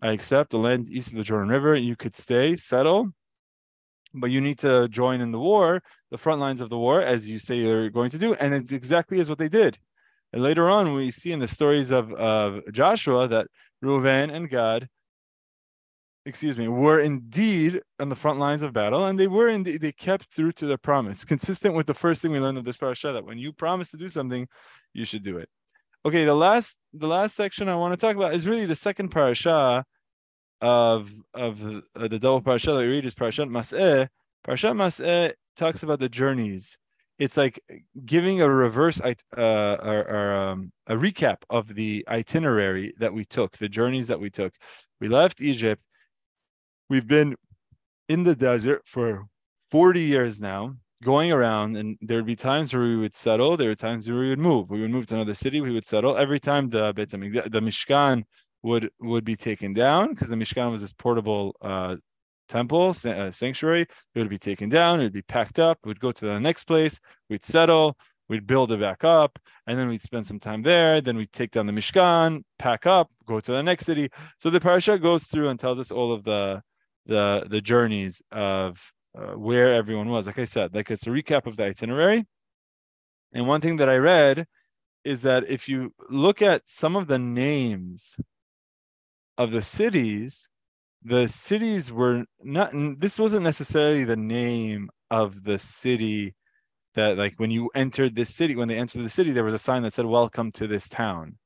I 0.00 0.12
accept 0.12 0.50
the 0.50 0.58
land 0.58 0.88
east 0.88 1.10
of 1.10 1.16
the 1.16 1.24
Jordan 1.24 1.48
River. 1.48 1.74
You 1.74 1.96
could 1.96 2.14
stay, 2.14 2.54
settle, 2.56 3.12
but 4.14 4.30
you 4.30 4.40
need 4.40 4.58
to 4.60 4.88
join 4.88 5.20
in 5.20 5.32
the 5.32 5.38
war, 5.38 5.82
the 6.10 6.18
front 6.18 6.40
lines 6.40 6.60
of 6.60 6.70
the 6.70 6.78
war, 6.78 7.02
as 7.02 7.28
you 7.28 7.38
say 7.38 7.56
you're 7.56 7.90
going 7.90 8.10
to 8.10 8.18
do. 8.18 8.34
And 8.34 8.54
it's 8.54 8.72
exactly 8.72 9.20
as 9.20 9.28
what 9.28 9.38
they 9.38 9.48
did. 9.48 9.78
And 10.32 10.42
later 10.42 10.68
on, 10.68 10.94
we 10.94 11.10
see 11.10 11.32
in 11.32 11.38
the 11.38 11.48
stories 11.48 11.90
of, 11.90 12.12
of 12.12 12.60
Joshua 12.72 13.28
that 13.28 13.46
Reuven 13.82 14.32
and 14.32 14.50
God, 14.50 14.88
excuse 16.26 16.58
me, 16.58 16.68
were 16.68 17.00
indeed 17.00 17.80
on 17.98 18.08
the 18.08 18.16
front 18.16 18.38
lines 18.38 18.62
of 18.62 18.72
battle, 18.72 19.06
and 19.06 19.18
they 19.18 19.28
were 19.28 19.48
indeed 19.48 19.80
they 19.80 19.92
kept 19.92 20.32
through 20.34 20.52
to 20.52 20.66
their 20.66 20.78
promise, 20.78 21.24
consistent 21.24 21.74
with 21.74 21.86
the 21.86 21.94
first 21.94 22.20
thing 22.20 22.32
we 22.32 22.40
learned 22.40 22.58
of 22.58 22.64
this 22.64 22.76
parasha 22.76 23.12
that 23.12 23.24
when 23.24 23.38
you 23.38 23.52
promise 23.52 23.90
to 23.90 23.96
do 23.96 24.08
something, 24.08 24.48
you 24.92 25.04
should 25.04 25.22
do 25.22 25.38
it. 25.38 25.48
Okay, 26.04 26.24
the 26.24 26.34
last 26.34 26.76
the 26.92 27.08
last 27.08 27.34
section 27.34 27.68
I 27.68 27.76
want 27.76 27.98
to 27.98 28.06
talk 28.06 28.16
about 28.16 28.34
is 28.34 28.46
really 28.46 28.66
the 28.66 28.76
second 28.76 29.08
parasha 29.08 29.84
of 30.60 31.12
of 31.34 31.60
the, 31.60 31.82
uh, 31.96 32.08
the 32.08 32.18
double 32.18 32.40
parasha 32.40 32.72
that 32.72 32.78
we 32.78 32.86
read 32.86 33.06
is 33.06 33.14
Parashat 33.14 33.48
Masei. 33.48 34.08
Parashat 34.46 34.74
Masei 34.74 35.32
talks 35.56 35.82
about 35.82 36.00
the 36.00 36.08
journeys. 36.08 36.78
It's 37.18 37.36
like 37.36 37.60
giving 38.04 38.40
a 38.40 38.48
reverse 38.48 39.00
uh, 39.00 39.14
or, 39.36 39.98
or 40.08 40.34
um, 40.34 40.72
a 40.86 40.94
recap 40.94 41.38
of 41.50 41.74
the 41.74 42.04
itinerary 42.08 42.94
that 42.98 43.12
we 43.12 43.24
took, 43.24 43.58
the 43.58 43.68
journeys 43.68 44.06
that 44.06 44.20
we 44.20 44.30
took. 44.30 44.54
We 45.00 45.08
left 45.08 45.40
Egypt 45.40 45.82
we've 46.88 47.06
been 47.06 47.36
in 48.08 48.24
the 48.24 48.34
desert 48.34 48.82
for 48.86 49.26
40 49.70 50.00
years 50.00 50.40
now 50.40 50.76
going 51.02 51.30
around 51.30 51.76
and 51.76 51.96
there 52.00 52.18
would 52.18 52.26
be 52.26 52.36
times 52.36 52.74
where 52.74 52.82
we 52.82 52.96
would 52.96 53.14
settle 53.14 53.56
there 53.56 53.68
were 53.68 53.74
times 53.74 54.08
where 54.08 54.18
we 54.18 54.30
would 54.30 54.38
move 54.38 54.70
we 54.70 54.80
would 54.80 54.90
move 54.90 55.06
to 55.06 55.14
another 55.14 55.34
city 55.34 55.60
we 55.60 55.70
would 55.70 55.86
settle 55.86 56.16
every 56.16 56.40
time 56.40 56.70
the 56.70 56.92
the 56.92 57.60
mishkan 57.60 58.24
would 58.62 58.90
would 59.00 59.24
be 59.24 59.36
taken 59.36 59.72
down 59.72 60.10
because 60.10 60.28
the 60.28 60.36
mishkan 60.36 60.70
was 60.70 60.80
this 60.80 60.92
portable 60.92 61.54
uh, 61.62 61.96
temple 62.48 62.94
uh, 63.04 63.30
sanctuary 63.30 63.82
it 63.82 64.18
would 64.18 64.28
be 64.28 64.38
taken 64.38 64.68
down 64.68 65.00
it 65.00 65.04
would 65.04 65.12
be 65.12 65.22
packed 65.22 65.58
up 65.58 65.78
we'd 65.84 66.00
go 66.00 66.12
to 66.12 66.26
the 66.26 66.40
next 66.40 66.64
place 66.64 66.98
we'd 67.28 67.44
settle 67.44 67.96
we'd 68.28 68.46
build 68.46 68.72
it 68.72 68.80
back 68.80 69.04
up 69.04 69.38
and 69.66 69.78
then 69.78 69.88
we'd 69.88 70.02
spend 70.02 70.26
some 70.26 70.40
time 70.40 70.62
there 70.62 71.00
then 71.00 71.16
we'd 71.16 71.32
take 71.32 71.50
down 71.50 71.66
the 71.66 71.72
mishkan 71.72 72.42
pack 72.58 72.86
up 72.86 73.10
go 73.26 73.38
to 73.38 73.52
the 73.52 73.62
next 73.62 73.84
city 73.84 74.08
so 74.38 74.50
the 74.50 74.60
parasha 74.60 74.98
goes 74.98 75.24
through 75.24 75.48
and 75.48 75.60
tells 75.60 75.78
us 75.78 75.90
all 75.90 76.12
of 76.12 76.24
the 76.24 76.62
the 77.06 77.46
the 77.48 77.60
journeys 77.60 78.22
of 78.30 78.92
uh, 79.18 79.32
where 79.32 79.74
everyone 79.74 80.08
was. 80.08 80.26
Like 80.26 80.38
I 80.38 80.44
said, 80.44 80.74
like 80.74 80.90
it's 80.90 81.06
a 81.06 81.10
recap 81.10 81.46
of 81.46 81.56
the 81.56 81.64
itinerary. 81.64 82.26
And 83.32 83.46
one 83.46 83.60
thing 83.60 83.76
that 83.76 83.88
I 83.88 83.96
read 83.96 84.46
is 85.04 85.22
that 85.22 85.48
if 85.48 85.68
you 85.68 85.94
look 86.08 86.40
at 86.40 86.62
some 86.66 86.96
of 86.96 87.08
the 87.08 87.18
names 87.18 88.16
of 89.38 89.52
the 89.52 89.62
cities, 89.62 90.50
the 91.02 91.28
cities 91.28 91.90
were 91.90 92.24
not. 92.42 92.72
This 92.74 93.18
wasn't 93.18 93.44
necessarily 93.44 94.04
the 94.04 94.16
name 94.16 94.90
of 95.10 95.44
the 95.44 95.58
city 95.58 96.34
that, 96.94 97.16
like, 97.16 97.34
when 97.38 97.52
you 97.52 97.70
entered 97.74 98.16
this 98.16 98.34
city, 98.34 98.56
when 98.56 98.68
they 98.68 98.76
entered 98.76 99.04
the 99.04 99.08
city, 99.08 99.30
there 99.30 99.44
was 99.44 99.54
a 99.54 99.58
sign 99.58 99.82
that 99.82 99.94
said 99.94 100.06
"Welcome 100.06 100.50
to 100.52 100.66
this 100.66 100.88
town." 100.88 101.38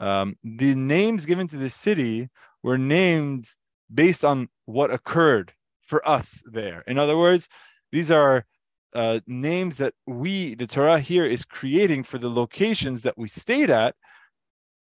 Um, 0.00 0.36
the 0.42 0.74
names 0.74 1.26
given 1.26 1.48
to 1.48 1.56
the 1.56 1.70
city 1.70 2.28
were 2.62 2.78
named 2.78 3.46
based 3.92 4.24
on 4.24 4.48
what 4.66 4.92
occurred 4.92 5.52
for 5.82 6.06
us 6.06 6.42
there. 6.44 6.82
In 6.86 6.98
other 6.98 7.16
words, 7.16 7.48
these 7.92 8.10
are 8.10 8.46
uh, 8.94 9.20
names 9.26 9.78
that 9.78 9.94
we, 10.06 10.54
the 10.54 10.66
Torah 10.66 10.98
here, 10.98 11.24
is 11.24 11.44
creating 11.44 12.02
for 12.02 12.18
the 12.18 12.30
locations 12.30 13.02
that 13.02 13.16
we 13.16 13.28
stayed 13.28 13.70
at 13.70 13.94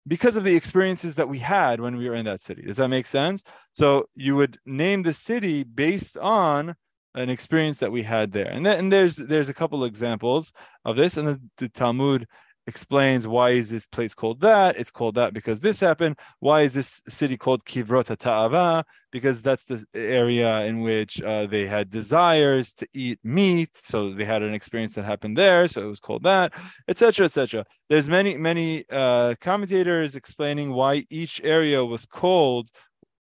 because 0.08 0.36
of 0.36 0.44
the 0.44 0.56
experiences 0.56 1.16
that 1.16 1.30
we 1.30 1.40
had 1.40 1.80
when 1.80 1.96
we 1.96 2.10
were 2.10 2.16
in 2.16 2.26
that 2.26 2.42
city. 2.42 2.64
Does 2.64 2.78
that 2.78 2.90
make 2.90 3.08
sense? 3.08 3.44
So 3.74 4.06
you 4.16 4.36
would 4.36 4.60
name 4.66 5.04
the 5.04 5.14
city 5.14 5.64
based 5.64 6.18
on 6.18 6.76
an 7.16 7.30
experience 7.30 7.80
that 7.80 7.92
we 7.92 8.04
had 8.04 8.32
there. 8.32 8.50
And 8.50 8.66
then 8.66 8.80
and 8.80 8.94
there's 8.94 9.16
there's 9.16 9.50
a 9.50 9.54
couple 9.54 9.84
examples 9.84 10.52
of 10.84 10.96
this, 10.96 11.18
and 11.18 11.28
the, 11.28 11.42
the 11.58 11.70
Talmud 11.70 12.28
explains 12.66 13.28
why 13.28 13.52
is 13.52 13.70
this 13.70 13.86
place 13.86 14.14
called 14.14 14.42
that? 14.42 14.78
It's 14.78 14.92
called 14.92 15.16
that 15.16 15.34
because 15.34 15.60
this 15.60 15.80
happened. 15.80 16.18
Why 16.40 16.62
is 16.62 16.74
this 16.74 17.02
city 17.08 17.38
called 17.38 17.66
Kivrot 17.66 18.16
Ta'ava? 18.18 18.86
Because 19.12 19.42
that's 19.42 19.66
the 19.66 19.86
area 19.94 20.62
in 20.62 20.82
which 20.82 21.22
uh, 21.22 21.46
they 21.46 21.68
had 21.68 21.90
desires 21.90 22.74
to 22.74 22.88
eat 22.94 23.20
meat, 23.24 23.70
so 23.74 24.14
they 24.14 24.26
had 24.26 24.42
an 24.42 24.54
experience 24.54 24.96
that 24.96 25.04
happened 25.04 25.38
there, 25.38 25.68
so 25.68 25.82
it 25.82 25.90
was 25.90 26.00
called 26.00 26.24
that, 26.24 26.54
etc., 26.88 27.26
etc. 27.26 27.66
There's 27.90 28.10
many 28.10 28.38
many 28.38 28.86
uh, 28.90 29.36
commentators 29.40 30.16
explaining 30.16 30.72
why 30.72 31.06
each 31.10 31.42
area 31.44 31.84
was 31.86 32.06
called 32.06 32.70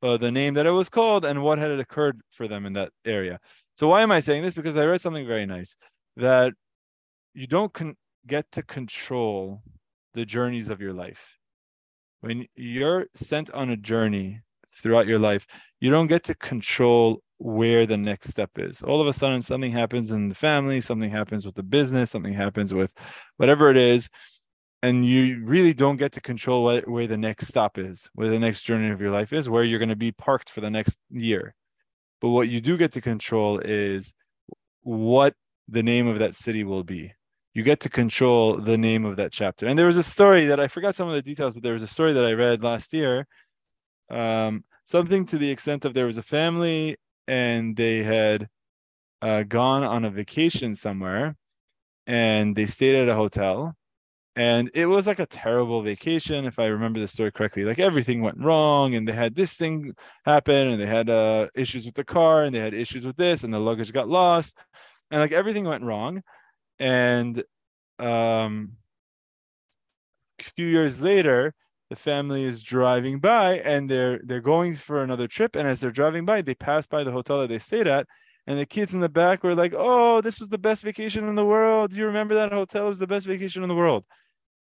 uh, 0.03 0.17
the 0.17 0.31
name 0.31 0.53
that 0.53 0.65
it 0.65 0.71
was 0.71 0.89
called 0.89 1.25
and 1.25 1.41
what 1.41 1.59
had 1.59 1.71
occurred 1.71 2.21
for 2.29 2.47
them 2.47 2.65
in 2.65 2.73
that 2.73 2.91
area. 3.05 3.39
So 3.75 3.87
why 3.87 4.01
am 4.03 4.11
I 4.11 4.19
saying 4.19 4.43
this? 4.43 4.53
Because 4.53 4.77
I 4.77 4.85
read 4.85 5.01
something 5.01 5.25
very 5.25 5.45
nice 5.45 5.75
that 6.17 6.53
you 7.33 7.47
don't 7.47 7.73
con- 7.73 7.95
get 8.25 8.51
to 8.51 8.63
control 8.63 9.61
the 10.13 10.25
journeys 10.25 10.69
of 10.69 10.81
your 10.81 10.93
life. 10.93 11.37
When 12.21 12.47
you're 12.55 13.07
sent 13.13 13.51
on 13.51 13.69
a 13.69 13.77
journey 13.77 14.41
throughout 14.67 15.07
your 15.07 15.19
life, 15.19 15.45
you 15.79 15.91
don't 15.91 16.07
get 16.07 16.23
to 16.25 16.35
control 16.35 17.21
where 17.37 17.85
the 17.85 17.97
next 17.97 18.29
step 18.29 18.51
is. 18.57 18.81
All 18.81 19.01
of 19.01 19.07
a 19.07 19.13
sudden, 19.13 19.41
something 19.41 19.71
happens 19.71 20.11
in 20.11 20.29
the 20.29 20.35
family, 20.35 20.79
something 20.79 21.09
happens 21.09 21.45
with 21.45 21.55
the 21.55 21.63
business, 21.63 22.11
something 22.11 22.33
happens 22.33 22.73
with 22.73 22.93
whatever 23.37 23.69
it 23.69 23.77
is. 23.77 24.09
And 24.81 25.05
you 25.05 25.43
really 25.43 25.73
don't 25.73 25.97
get 25.97 26.11
to 26.13 26.21
control 26.21 26.63
what, 26.63 26.87
where 26.87 27.07
the 27.07 27.17
next 27.17 27.47
stop 27.47 27.77
is, 27.77 28.09
where 28.13 28.29
the 28.29 28.39
next 28.39 28.63
journey 28.63 28.89
of 28.89 29.01
your 29.01 29.11
life 29.11 29.33
is, 29.33 29.49
where 29.49 29.63
you're 29.63 29.79
going 29.79 29.89
to 29.89 29.95
be 29.95 30.11
parked 30.11 30.49
for 30.49 30.61
the 30.61 30.69
next 30.69 30.99
year. 31.09 31.55
But 32.21 32.29
what 32.29 32.49
you 32.49 32.61
do 32.61 32.77
get 32.77 32.93
to 32.93 33.01
control 33.01 33.59
is 33.59 34.13
what 34.81 35.35
the 35.67 35.83
name 35.83 36.07
of 36.07 36.19
that 36.19 36.35
city 36.35 36.63
will 36.63 36.83
be 36.83 37.13
you 37.53 37.63
get 37.63 37.79
to 37.81 37.89
control 37.89 38.57
the 38.57 38.77
name 38.77 39.05
of 39.05 39.15
that 39.17 39.31
chapter. 39.31 39.67
And 39.67 39.77
there 39.77 39.85
was 39.85 39.97
a 39.97 40.03
story 40.03 40.47
that 40.47 40.59
I 40.59 40.67
forgot 40.67 40.95
some 40.95 41.07
of 41.07 41.13
the 41.13 41.21
details, 41.21 41.53
but 41.53 41.63
there 41.63 41.73
was 41.73 41.83
a 41.83 41.87
story 41.87 42.13
that 42.13 42.25
I 42.25 42.33
read 42.33 42.63
last 42.63 42.93
year. 42.93 43.27
Um, 44.09 44.63
something 44.85 45.25
to 45.27 45.37
the 45.37 45.51
extent 45.51 45.85
of 45.85 45.93
there 45.93 46.07
was 46.07 46.17
a 46.17 46.23
family 46.23 46.97
and 47.27 47.75
they 47.75 48.03
had 48.03 48.49
uh, 49.21 49.43
gone 49.43 49.83
on 49.83 50.03
a 50.03 50.09
vacation 50.09 50.75
somewhere 50.75 51.35
and 52.07 52.55
they 52.55 52.65
stayed 52.65 52.95
at 52.95 53.07
a 53.07 53.15
hotel. 53.15 53.75
And 54.35 54.71
it 54.73 54.87
was 54.87 55.05
like 55.05 55.19
a 55.19 55.27
terrible 55.27 55.83
vacation, 55.83 56.45
if 56.45 56.57
I 56.57 56.65
remember 56.65 56.99
the 56.99 57.07
story 57.07 57.31
correctly. 57.31 57.65
Like 57.65 57.77
everything 57.77 58.23
went 58.23 58.39
wrong, 58.39 58.95
and 58.95 59.07
they 59.07 59.11
had 59.11 59.35
this 59.35 59.55
thing 59.55 59.93
happen, 60.25 60.69
and 60.69 60.81
they 60.81 60.87
had 60.87 61.07
uh, 61.07 61.49
issues 61.53 61.85
with 61.85 61.93
the 61.93 62.03
car, 62.03 62.43
and 62.43 62.55
they 62.55 62.59
had 62.59 62.73
issues 62.73 63.05
with 63.05 63.15
this, 63.15 63.43
and 63.43 63.53
the 63.53 63.59
luggage 63.59 63.93
got 63.93 64.09
lost, 64.09 64.57
and 65.11 65.21
like 65.21 65.31
everything 65.31 65.65
went 65.65 65.83
wrong 65.83 66.23
and 66.79 67.43
um, 67.99 68.73
a 70.39 70.43
few 70.43 70.67
years 70.67 71.01
later, 71.01 71.53
the 71.89 71.95
family 71.95 72.43
is 72.43 72.63
driving 72.63 73.19
by 73.19 73.59
and 73.59 73.89
they're 73.89 74.19
they're 74.23 74.41
going 74.41 74.75
for 74.75 75.03
another 75.03 75.27
trip. 75.27 75.55
And 75.55 75.67
as 75.67 75.79
they're 75.79 75.91
driving 75.91 76.25
by 76.25 76.41
they 76.41 76.55
pass 76.55 76.87
by 76.87 77.03
the 77.03 77.11
hotel 77.11 77.41
that 77.41 77.49
they 77.49 77.59
stayed 77.59 77.87
at. 77.87 78.07
And 78.47 78.59
the 78.59 78.65
kids 78.65 78.93
in 78.93 78.99
the 78.99 79.09
back 79.09 79.43
were 79.43 79.55
like 79.55 79.73
oh 79.77 80.19
this 80.21 80.39
was 80.39 80.49
the 80.49 80.57
best 80.57 80.83
vacation 80.83 81.27
in 81.27 81.35
the 81.35 81.45
world. 81.45 81.91
Do 81.91 81.97
you 81.97 82.05
remember 82.05 82.33
that 82.35 82.51
hotel? 82.51 82.87
It 82.87 82.89
was 82.89 82.99
the 82.99 83.07
best 83.07 83.27
vacation 83.27 83.61
in 83.61 83.69
the 83.69 83.75
world. 83.75 84.05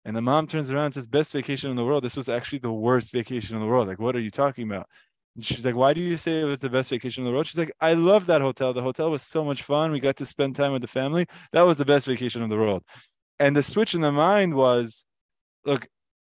And 0.05 0.17
the 0.17 0.23
mom 0.23 0.49
turns 0.49 0.71
around 0.71 0.87
and 0.87 0.95
says 0.95 1.07
best 1.07 1.33
vacation 1.33 1.71
in 1.71 1.77
the 1.77 1.85
world. 1.85 2.03
This 2.03 2.17
was 2.17 2.29
actually 2.29 2.59
the 2.59 2.73
worst 2.73 3.13
vacation 3.13 3.55
in 3.55 3.63
the 3.63 3.69
world. 3.69 3.87
Like 3.87 4.01
what 4.01 4.17
are 4.17 4.21
you 4.21 4.33
talking 4.33 4.69
about 4.69 4.89
and 5.35 5.45
she's 5.45 5.65
like 5.65 5.75
why 5.75 5.93
do 5.93 6.01
you 6.01 6.17
say 6.17 6.41
it 6.41 6.45
was 6.45 6.59
the 6.59 6.71
best 6.71 6.91
vacation 6.91 7.23
in 7.23 7.27
the 7.27 7.33
world 7.33 7.47
she's 7.47 7.59
like 7.59 7.73
i 7.81 7.95
love 7.95 8.27
that 8.27 8.41
hotel 8.41 8.73
the 8.73 8.83
hotel 8.83 9.11
was 9.11 9.23
so 9.23 9.45
much 9.45 9.63
fun 9.63 9.93
we 9.93 10.01
got 10.01 10.17
to 10.17 10.25
spend 10.25 10.55
time 10.55 10.73
with 10.73 10.83
the 10.83 10.89
family 10.89 11.27
that 11.53 11.63
was 11.63 11.77
the 11.77 11.85
best 11.85 12.07
vacation 12.07 12.43
in 12.43 12.51
the 12.51 12.57
world 12.57 12.83
and 13.39 13.57
the 13.57 13.63
switch 13.63 13.95
in 13.95 14.01
the 14.01 14.13
mind 14.13 14.55
was 14.55 15.05
look 15.65 15.89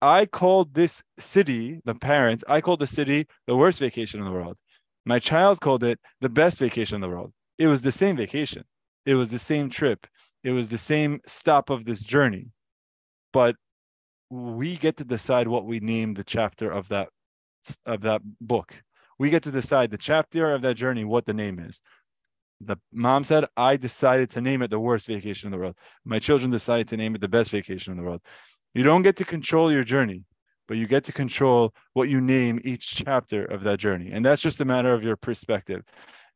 I 0.02 0.28
called 0.28 0.76
this 0.76 1.02
city, 1.18 1.82
the 1.84 1.96
parents, 1.96 2.44
I 2.48 2.62
called 2.62 2.80
the 2.80 2.86
city 2.88 3.26
the 3.48 3.56
worst 3.56 3.80
vacation 3.80 4.20
in 4.20 4.26
the 4.26 4.32
world. 4.32 4.58
My 5.06 5.20
child 5.20 5.62
called 5.62 5.84
it 5.84 6.00
the 6.22 6.30
best 6.30 6.60
vacation 6.60 6.96
in 6.96 7.02
the 7.02 7.10
world. 7.10 7.34
It 7.58 7.68
was 7.68 7.82
the 7.82 7.92
same 7.92 8.16
vacation. 8.16 8.66
It 9.06 9.16
was 9.16 9.32
the 9.32 9.40
same 9.40 9.70
trip. 9.70 10.08
It 10.44 10.52
was 10.52 10.70
the 10.70 10.78
same 10.78 11.22
stop 11.26 11.70
of 11.70 11.86
this 11.86 12.04
journey. 12.04 12.50
But 13.32 13.56
we 14.30 14.78
get 14.78 14.98
to 14.98 15.06
decide 15.06 15.48
what 15.48 15.66
we 15.66 15.80
name 15.80 16.14
the 16.14 16.24
chapter 16.24 16.70
of 16.72 16.90
that 16.90 17.10
of 17.86 18.02
that 18.02 18.22
book. 18.40 18.84
We 19.18 19.30
get 19.30 19.44
to 19.44 19.52
decide 19.52 19.92
the 19.92 19.98
chapter 19.98 20.54
of 20.54 20.62
that 20.62 20.76
journey, 20.76 21.04
what 21.06 21.26
the 21.26 21.34
name 21.34 21.60
is. 21.60 21.82
The 22.62 22.78
mom 22.92 23.24
said, 23.24 23.46
I 23.58 23.78
decided 23.78 24.30
to 24.32 24.42
name 24.42 24.62
it 24.62 24.70
the 24.70 24.80
worst 24.80 25.08
vacation 25.08 25.48
in 25.48 25.52
the 25.52 25.58
world. 25.58 25.76
My 26.04 26.20
children 26.20 26.52
decided 26.52 26.88
to 26.90 26.98
name 26.98 27.16
it 27.16 27.22
the 27.22 27.28
best 27.28 27.52
vacation 27.52 27.92
in 27.92 27.98
the 27.98 28.04
world. 28.04 28.22
You 28.74 28.84
don't 28.84 29.02
get 29.02 29.16
to 29.18 29.26
control 29.26 29.72
your 29.72 29.84
journey, 29.84 30.24
but 30.68 30.78
you 30.78 30.88
get 30.88 31.04
to 31.06 31.12
control 31.12 31.74
what 31.94 32.10
you 32.10 32.22
name 32.22 32.60
each 32.64 32.96
chapter 32.96 33.46
of 33.46 33.64
that 33.64 33.80
journey. 33.80 34.12
And 34.12 34.26
that's 34.26 34.42
just 34.42 34.62
a 34.62 34.66
matter 34.66 34.94
of 34.94 35.04
your 35.04 35.16
perspective. 35.16 35.84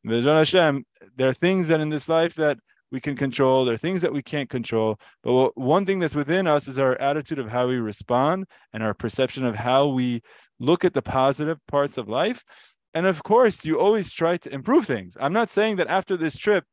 Hashem, 0.04 0.84
there 1.16 1.28
are 1.28 1.34
things 1.34 1.68
that 1.68 1.80
in 1.80 1.90
this 1.90 2.08
life 2.08 2.34
that 2.36 2.58
we 2.90 3.00
can 3.00 3.16
control. 3.16 3.64
There 3.64 3.74
are 3.74 3.78
things 3.78 4.02
that 4.02 4.12
we 4.12 4.22
can't 4.22 4.50
control. 4.50 4.98
But 5.22 5.56
one 5.56 5.86
thing 5.86 5.98
that's 5.98 6.14
within 6.14 6.46
us 6.46 6.68
is 6.68 6.78
our 6.78 7.00
attitude 7.00 7.38
of 7.38 7.48
how 7.48 7.68
we 7.68 7.76
respond 7.76 8.46
and 8.72 8.82
our 8.82 8.94
perception 8.94 9.44
of 9.44 9.56
how 9.56 9.88
we 9.88 10.22
look 10.58 10.84
at 10.84 10.94
the 10.94 11.02
positive 11.02 11.58
parts 11.66 11.98
of 11.98 12.08
life. 12.08 12.44
And 12.92 13.06
of 13.06 13.22
course, 13.22 13.64
you 13.64 13.78
always 13.78 14.10
try 14.10 14.36
to 14.38 14.52
improve 14.52 14.86
things. 14.86 15.16
I'm 15.20 15.32
not 15.32 15.50
saying 15.50 15.76
that 15.76 15.86
after 15.86 16.16
this 16.16 16.36
trip, 16.36 16.64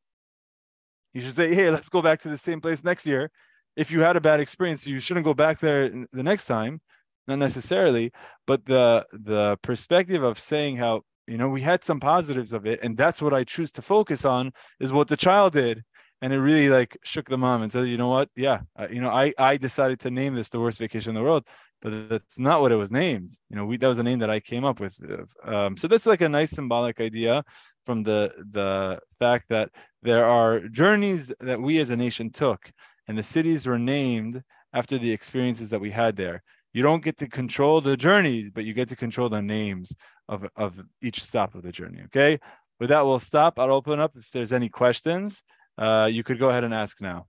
you 1.13 1.21
should 1.21 1.35
say, 1.35 1.53
hey, 1.53 1.69
let's 1.69 1.89
go 1.89 2.01
back 2.01 2.21
to 2.21 2.29
the 2.29 2.37
same 2.37 2.61
place 2.61 2.83
next 2.83 3.05
year 3.05 3.31
if 3.77 3.91
you 3.91 4.01
had 4.01 4.17
a 4.17 4.21
bad 4.21 4.39
experience, 4.41 4.87
you 4.87 4.99
shouldn't 4.99 5.23
go 5.23 5.35
back 5.35 5.59
there 5.59 5.87
the 6.11 6.23
next 6.23 6.47
time, 6.47 6.81
not 7.27 7.37
necessarily. 7.37 8.11
But 8.47 8.65
the 8.65 9.05
the 9.13 9.57
perspective 9.61 10.23
of 10.23 10.39
saying 10.39 10.77
how 10.77 11.01
you 11.27 11.37
know 11.37 11.47
we 11.47 11.61
had 11.61 11.83
some 11.83 11.99
positives 11.99 12.51
of 12.51 12.65
it, 12.65 12.79
and 12.81 12.97
that's 12.97 13.21
what 13.21 13.35
I 13.35 13.43
choose 13.43 13.71
to 13.73 13.81
focus 13.83 14.25
on 14.25 14.51
is 14.79 14.91
what 14.91 15.07
the 15.07 15.15
child 15.15 15.53
did, 15.53 15.83
and 16.21 16.33
it 16.33 16.39
really 16.39 16.69
like 16.69 16.97
shook 17.03 17.29
the 17.29 17.37
mom 17.37 17.61
and 17.61 17.71
said, 17.71 17.87
you 17.87 17.97
know 17.97 18.09
what, 18.09 18.29
yeah, 18.35 18.61
you 18.89 19.01
know, 19.01 19.09
I 19.09 19.33
I 19.37 19.57
decided 19.57 19.99
to 20.01 20.11
name 20.11 20.35
this 20.35 20.49
the 20.49 20.59
worst 20.59 20.79
vacation 20.79 21.11
in 21.11 21.15
the 21.15 21.21
world, 21.21 21.45
but 21.81 22.09
that's 22.09 22.39
not 22.39 22.61
what 22.61 22.71
it 22.71 22.75
was 22.75 22.91
named. 22.91 23.29
You 23.49 23.55
know, 23.55 23.65
we 23.65 23.77
that 23.77 23.87
was 23.87 23.99
a 23.99 24.03
name 24.03 24.19
that 24.19 24.29
I 24.29 24.39
came 24.39 24.65
up 24.65 24.79
with. 24.79 24.99
Um, 25.43 25.77
so 25.77 25.87
that's 25.87 26.05
like 26.05 26.21
a 26.21 26.29
nice 26.29 26.51
symbolic 26.51 26.99
idea 26.99 27.43
from 27.85 28.03
the 28.03 28.31
the 28.51 28.99
fact 29.19 29.49
that 29.49 29.69
there 30.01 30.25
are 30.25 30.67
journeys 30.67 31.33
that 31.39 31.61
we 31.61 31.79
as 31.79 31.89
a 31.89 31.95
nation 31.95 32.31
took 32.31 32.71
and 33.07 33.17
the 33.17 33.23
cities 33.23 33.65
were 33.65 33.79
named 33.79 34.43
after 34.73 34.97
the 34.97 35.11
experiences 35.11 35.69
that 35.69 35.81
we 35.81 35.91
had 35.91 36.15
there. 36.17 36.43
You 36.73 36.83
don't 36.83 37.03
get 37.03 37.17
to 37.17 37.27
control 37.27 37.81
the 37.81 37.97
journey, 37.97 38.51
but 38.53 38.65
you 38.65 38.73
get 38.73 38.89
to 38.89 38.95
control 38.95 39.29
the 39.29 39.41
names 39.41 39.93
of, 40.27 40.47
of 40.55 40.85
each 41.01 41.23
stop 41.23 41.55
of 41.55 41.63
the 41.63 41.71
journey. 41.71 42.01
Okay. 42.05 42.39
With 42.79 42.89
that, 42.89 43.05
we'll 43.05 43.19
stop. 43.19 43.57
I'll 43.57 43.71
open 43.71 43.99
up 43.99 44.11
if 44.15 44.29
there's 44.31 44.51
any 44.51 44.69
questions. 44.69 45.43
Uh, 45.77 46.09
you 46.11 46.23
could 46.23 46.39
go 46.39 46.49
ahead 46.49 46.63
and 46.63 46.73
ask 46.73 47.01
now. 47.01 47.27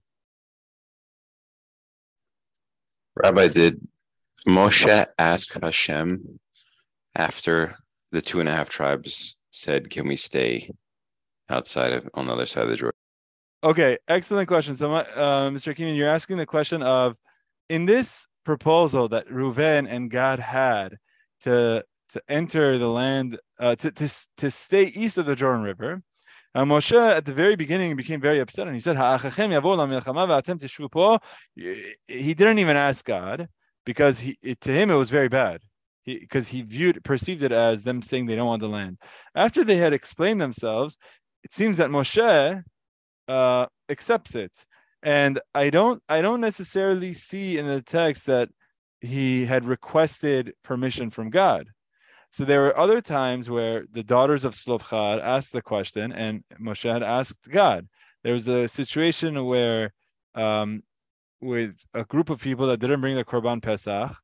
Rabbi, 3.17 3.49
did 3.49 3.87
Moshe 4.47 5.07
ask 5.19 5.61
Hashem 5.61 6.39
after 7.15 7.77
the 8.13 8.23
two 8.23 8.41
and 8.41 8.49
a 8.49 8.53
half 8.53 8.71
tribes 8.71 9.37
said, 9.51 9.91
Can 9.91 10.07
we 10.07 10.17
stay 10.17 10.71
outside 11.49 11.93
of 11.93 12.09
on 12.15 12.27
the 12.27 12.33
other 12.33 12.47
side 12.47 12.65
of 12.65 12.71
the 12.71 12.77
Jordan? 12.77 12.99
Okay, 13.65 13.99
excellent 14.07 14.47
question. 14.47 14.77
So, 14.77 14.95
uh, 14.95 15.51
Mr. 15.51 15.75
Keenan, 15.75 15.97
you're 15.97 16.09
asking 16.09 16.37
the 16.37 16.47
question 16.47 16.83
of 16.83 17.17
in 17.69 17.87
this 17.87 18.29
proposal 18.45 19.09
that 19.09 19.27
Reuven 19.29 19.87
and 19.89 20.11
Gad 20.11 20.39
had 20.39 20.97
to 21.43 21.85
to 22.11 22.23
enter 22.29 22.79
the 22.79 22.89
land 22.89 23.39
uh, 23.59 23.75
to, 23.77 23.91
to 23.91 24.09
to 24.37 24.51
stay 24.51 24.85
east 24.85 25.19
of 25.19 25.27
the 25.27 25.37
Jordan 25.37 25.63
River. 25.63 26.03
Uh, 26.55 26.65
Moshe 26.65 26.97
at 26.97 27.27
the 27.27 27.35
very 27.35 27.57
beginning 27.57 27.95
became 27.95 28.21
very 28.21 28.41
upset 28.41 28.67
and 28.67 28.75
he 28.75 28.81
said, 28.81 28.97
He 32.07 32.35
didn't 32.35 32.59
even 32.59 32.77
ask 32.77 33.05
God 33.05 33.49
because 33.85 34.21
he, 34.21 34.37
it, 34.43 34.61
to 34.63 34.73
him 34.73 34.91
it 34.91 34.95
was 34.95 35.11
very 35.11 35.29
bad 35.29 35.61
because 36.05 36.49
he, 36.49 36.59
he 36.59 36.63
viewed 36.63 37.05
perceived 37.05 37.43
it 37.43 37.53
as 37.53 37.85
them 37.85 38.03
saying 38.03 38.27
they 38.27 38.37
don't 38.37 38.47
want 38.47 38.63
the 38.63 38.69
land. 38.69 38.99
After 39.35 39.63
they 39.63 39.77
had 39.77 39.93
explained 39.93 40.41
themselves, 40.41 40.97
it 41.45 41.53
seems 41.53 41.77
that 41.79 41.91
Moshe 41.91 42.65
uh, 43.29 43.67
accepts 43.89 44.35
it. 44.35 44.53
And 45.03 45.41
I 45.55 45.71
don't 45.71 46.03
I 46.09 46.21
don't 46.23 46.41
necessarily 46.41 47.13
see 47.13 47.59
in 47.59 47.67
the 47.67 47.83
text 47.83 48.27
that 48.27 48.49
he 49.01 49.45
had 49.45 49.65
requested 49.65 50.55
permission 50.65 51.11
from 51.11 51.31
God. 51.31 51.69
So 52.31 52.45
there 52.45 52.61
were 52.61 52.79
other 52.79 53.01
times 53.01 53.49
where 53.49 53.85
the 53.91 54.03
daughters 54.03 54.45
of 54.45 54.55
Slofchad 54.55 55.21
asked 55.23 55.53
the 55.53 55.63
question, 55.63 56.13
and 56.13 56.45
Moshe 56.61 56.91
had 56.91 57.03
asked 57.03 57.49
God. 57.51 57.89
There 58.23 58.35
was 58.35 58.47
a 58.49 58.69
situation 58.69 59.45
where, 59.47 59.95
um, 60.35 60.83
with 61.41 61.77
a 61.95 62.05
group 62.05 62.31
of 62.31 62.41
people 62.41 62.67
that 62.67 62.81
didn't 62.81 63.01
bring 63.01 63.17
the 63.17 63.25
Korban 63.25 63.63
Pesach, 63.63 64.17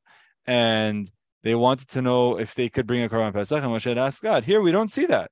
and 0.47 1.11
they 1.43 1.55
wanted 1.55 1.89
to 1.91 2.03
know 2.03 2.39
if 2.39 2.55
they 2.55 2.69
could 2.69 2.87
bring 2.87 3.03
a 3.03 3.09
Korban 3.09 3.33
Pesach, 3.33 3.63
and 3.63 3.73
Moshe 3.73 3.85
had 3.89 3.99
asked 3.99 4.23
God. 4.23 4.45
Here 4.45 4.61
we 4.61 4.73
don't 4.73 4.91
see 4.91 5.07
that. 5.07 5.31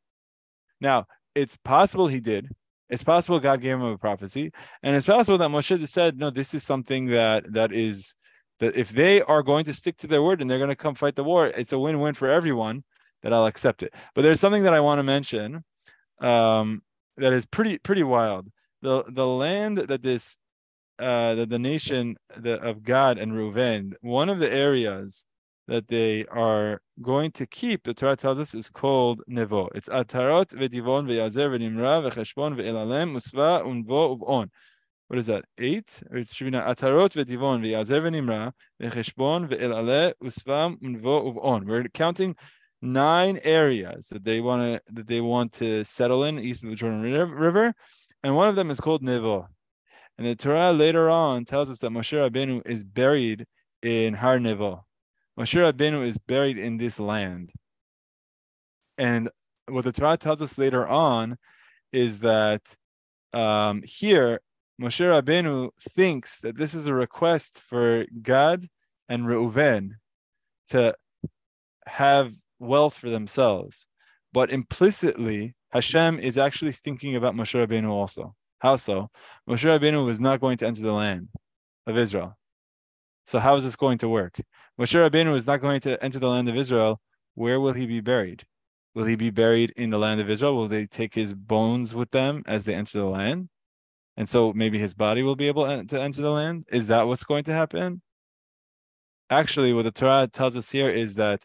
Now 0.81 1.07
it's 1.35 1.57
possible 1.59 2.09
he 2.09 2.21
did, 2.21 2.51
it's 2.89 3.03
possible 3.03 3.41
God 3.41 3.61
gave 3.61 3.77
him 3.77 3.83
a 3.83 3.99
prophecy, 3.99 4.53
and 4.83 4.97
it's 4.97 5.07
possible 5.07 5.39
that 5.39 5.51
Moshe 5.51 5.89
said, 5.89 6.19
"No, 6.19 6.31
this 6.31 6.55
is 6.55 6.63
something 6.63 7.07
that 7.07 7.53
that 7.53 7.73
is 7.73 8.17
that 8.63 8.77
if 8.77 8.89
they 8.91 9.21
are 9.23 9.43
going 9.43 9.65
to 9.67 9.75
stick 9.75 9.97
to 9.99 10.07
their 10.07 10.23
word 10.23 10.41
and 10.41 10.49
they're 10.49 10.65
going 10.65 10.77
to 10.77 10.85
come 10.85 10.95
fight 10.95 11.17
the 11.17 11.25
war, 11.25 11.49
it's 11.49 11.73
a 11.73 11.79
win-win 11.79 12.15
for 12.15 12.29
everyone. 12.29 12.85
That 13.23 13.33
I'll 13.33 13.47
accept 13.47 13.85
it." 13.85 13.95
But 14.15 14.23
there's 14.23 14.41
something 14.41 14.65
that 14.65 14.75
I 14.75 14.81
want 14.81 14.99
to 14.99 15.05
mention 15.05 15.65
um, 16.21 16.83
that 17.17 17.33
is 17.33 17.45
pretty 17.47 17.79
pretty 17.79 18.03
wild. 18.03 18.49
The 18.81 19.05
the 19.09 19.27
land 19.27 19.79
that 19.79 20.03
this 20.03 20.39
uh, 20.99 21.35
that 21.37 21.49
the 21.49 21.59
nation 21.59 22.17
the, 22.37 22.55
of 22.61 22.83
Gad 22.83 23.19
and 23.19 23.33
Reuven, 23.33 23.93
one 24.01 24.29
of 24.29 24.39
the 24.41 24.53
areas 24.53 25.25
that 25.69 25.89
they 25.89 26.25
are 26.27 26.81
going 27.01 27.31
to 27.33 27.47
keep, 27.47 27.85
the 27.85 27.95
Torah 27.95 28.17
tells 28.17 28.39
us, 28.41 28.55
is 28.55 28.71
called 28.71 29.23
Nevo. 29.31 29.69
It's 29.75 29.89
Atarot 29.89 30.49
v'Divon 30.55 31.07
v'Yazer 31.07 31.49
v'Nimra 31.51 32.03
v'Cheshbon 32.03 32.57
v'Elalem 32.57 33.17
Usva 33.17 33.65
Unvo 33.65 34.19
Uvon. 34.19 34.51
What 35.13 35.19
is 35.19 35.27
that? 35.27 35.45
Eight? 35.59 36.03
It 36.11 36.29
should 36.31 36.51
be 36.51 36.57
Atarot 36.57 37.13
v'Divon 37.13 37.61
v'Yazer 37.61 38.01
v'Nimra 38.01 38.55
v'Cheshbon 38.81 39.47
v'Elale 39.47 40.15
Usva 40.25 40.81
Unvo 40.81 41.35
Uvon. 41.35 41.67
We're 41.67 41.85
counting 41.89 42.35
nine 42.81 43.39
areas 43.45 44.09
that 44.09 44.25
they 44.25 44.41
want 44.41 44.63
to 44.63 44.95
that 44.95 45.09
they 45.09 45.21
want 45.21 45.53
to 45.57 45.85
settle 45.85 46.25
in 46.25 46.39
east 46.39 46.65
of 46.65 46.71
the 46.71 46.77
Jordan 46.77 47.03
River, 47.03 47.75
and 48.23 48.35
one 48.35 48.49
of 48.49 48.57
them 48.57 48.71
is 48.71 48.81
called 48.81 49.03
Nevo. 49.03 49.49
And 50.17 50.27
the 50.27 50.35
Torah 50.35 50.73
later 50.73 51.11
on 51.11 51.45
tells 51.45 51.69
us 51.69 51.81
that 51.81 51.91
Moshe 51.91 52.17
Rabbeinu 52.17 52.67
is 52.67 52.83
buried 52.83 53.45
in 53.83 54.15
Har 54.15 54.39
Nevo. 54.39 54.85
Moshe 55.39 55.61
Rabbeinu 55.61 56.07
is 56.07 56.17
buried 56.17 56.57
in 56.57 56.79
this 56.79 56.99
land. 56.99 57.53
And 58.97 59.29
what 59.69 59.85
the 59.85 59.93
Torah 59.93 60.17
tells 60.17 60.41
us 60.41 60.57
later 60.57 60.89
on 60.89 61.37
is 61.93 62.21
that 62.21 62.63
um, 63.35 63.83
here, 63.85 64.41
Moshe 64.83 65.01
Rabbeinu 65.01 65.71
thinks 65.91 66.41
that 66.41 66.57
this 66.57 66.75
is 66.75 66.89
a 66.89 66.95
request 66.95 67.61
for 67.61 68.05
Gad 68.21 68.67
and 69.09 69.27
Reuven 69.27 69.93
to 70.71 70.97
have 71.87 72.35
wealth 72.59 72.95
for 72.95 73.09
themselves. 73.09 73.87
But 74.33 74.51
implicitly, 74.51 75.55
Hashem 75.71 76.19
is 76.19 76.37
actually 76.37 76.73
thinking 76.73 77.15
about 77.15 77.37
Moshe 77.37 77.55
Rabbeinu 77.55 77.91
also. 77.91 78.35
How 78.59 78.75
so? 78.75 79.09
Moshe 79.49 79.63
Rabbeinu 79.63 80.05
was 80.05 80.19
not 80.19 80.41
going 80.41 80.59
to 80.59 80.67
enter 80.67 80.83
the 80.83 80.93
land 80.93 81.29
of 81.87 81.97
Israel. 81.97 82.37
So 83.25 83.39
how 83.39 83.55
is 83.55 83.63
this 83.63 83.77
going 83.77 83.99
to 83.99 84.09
work? 84.09 84.41
Moshe 84.81 84.95
Rabbeinu 84.95 85.37
is 85.37 85.47
not 85.47 85.61
going 85.61 85.81
to 85.83 86.03
enter 86.03 86.19
the 86.19 86.29
land 86.29 86.49
of 86.49 86.57
Israel. 86.57 87.01
Where 87.37 87.61
will 87.61 87.75
he 87.75 87.87
be 87.87 88.01
buried? 88.01 88.47
Will 88.97 89.05
he 89.05 89.15
be 89.15 89.31
buried 89.31 89.73
in 89.77 89.91
the 89.91 89.99
land 89.99 90.21
of 90.21 90.29
Israel? 90.29 90.57
Will 90.57 90.67
they 90.67 90.87
take 90.87 91.15
his 91.15 91.35
bones 91.35 91.95
with 91.95 92.11
them 92.11 92.43
as 92.49 92.65
they 92.65 92.75
enter 92.75 92.99
the 92.99 93.07
land? 93.07 93.49
And 94.17 94.29
so 94.29 94.53
maybe 94.53 94.79
his 94.79 94.95
body 94.95 95.23
will 95.23 95.37
be 95.37 95.49
able 95.49 95.65
to 95.65 96.01
enter 96.01 96.23
the 96.23 96.31
land? 96.31 96.67
Is 96.71 96.89
that 96.89 97.07
what's 97.07 97.25
going 97.25 97.45
to 97.45 97.53
happen? 97.53 98.03
Actually, 99.31 99.73
what 99.73 99.85
the 99.85 99.91
Torah 99.91 100.29
tells 100.31 100.57
us 100.57 100.71
here 100.71 100.91
is 100.91 101.15
that 101.15 101.45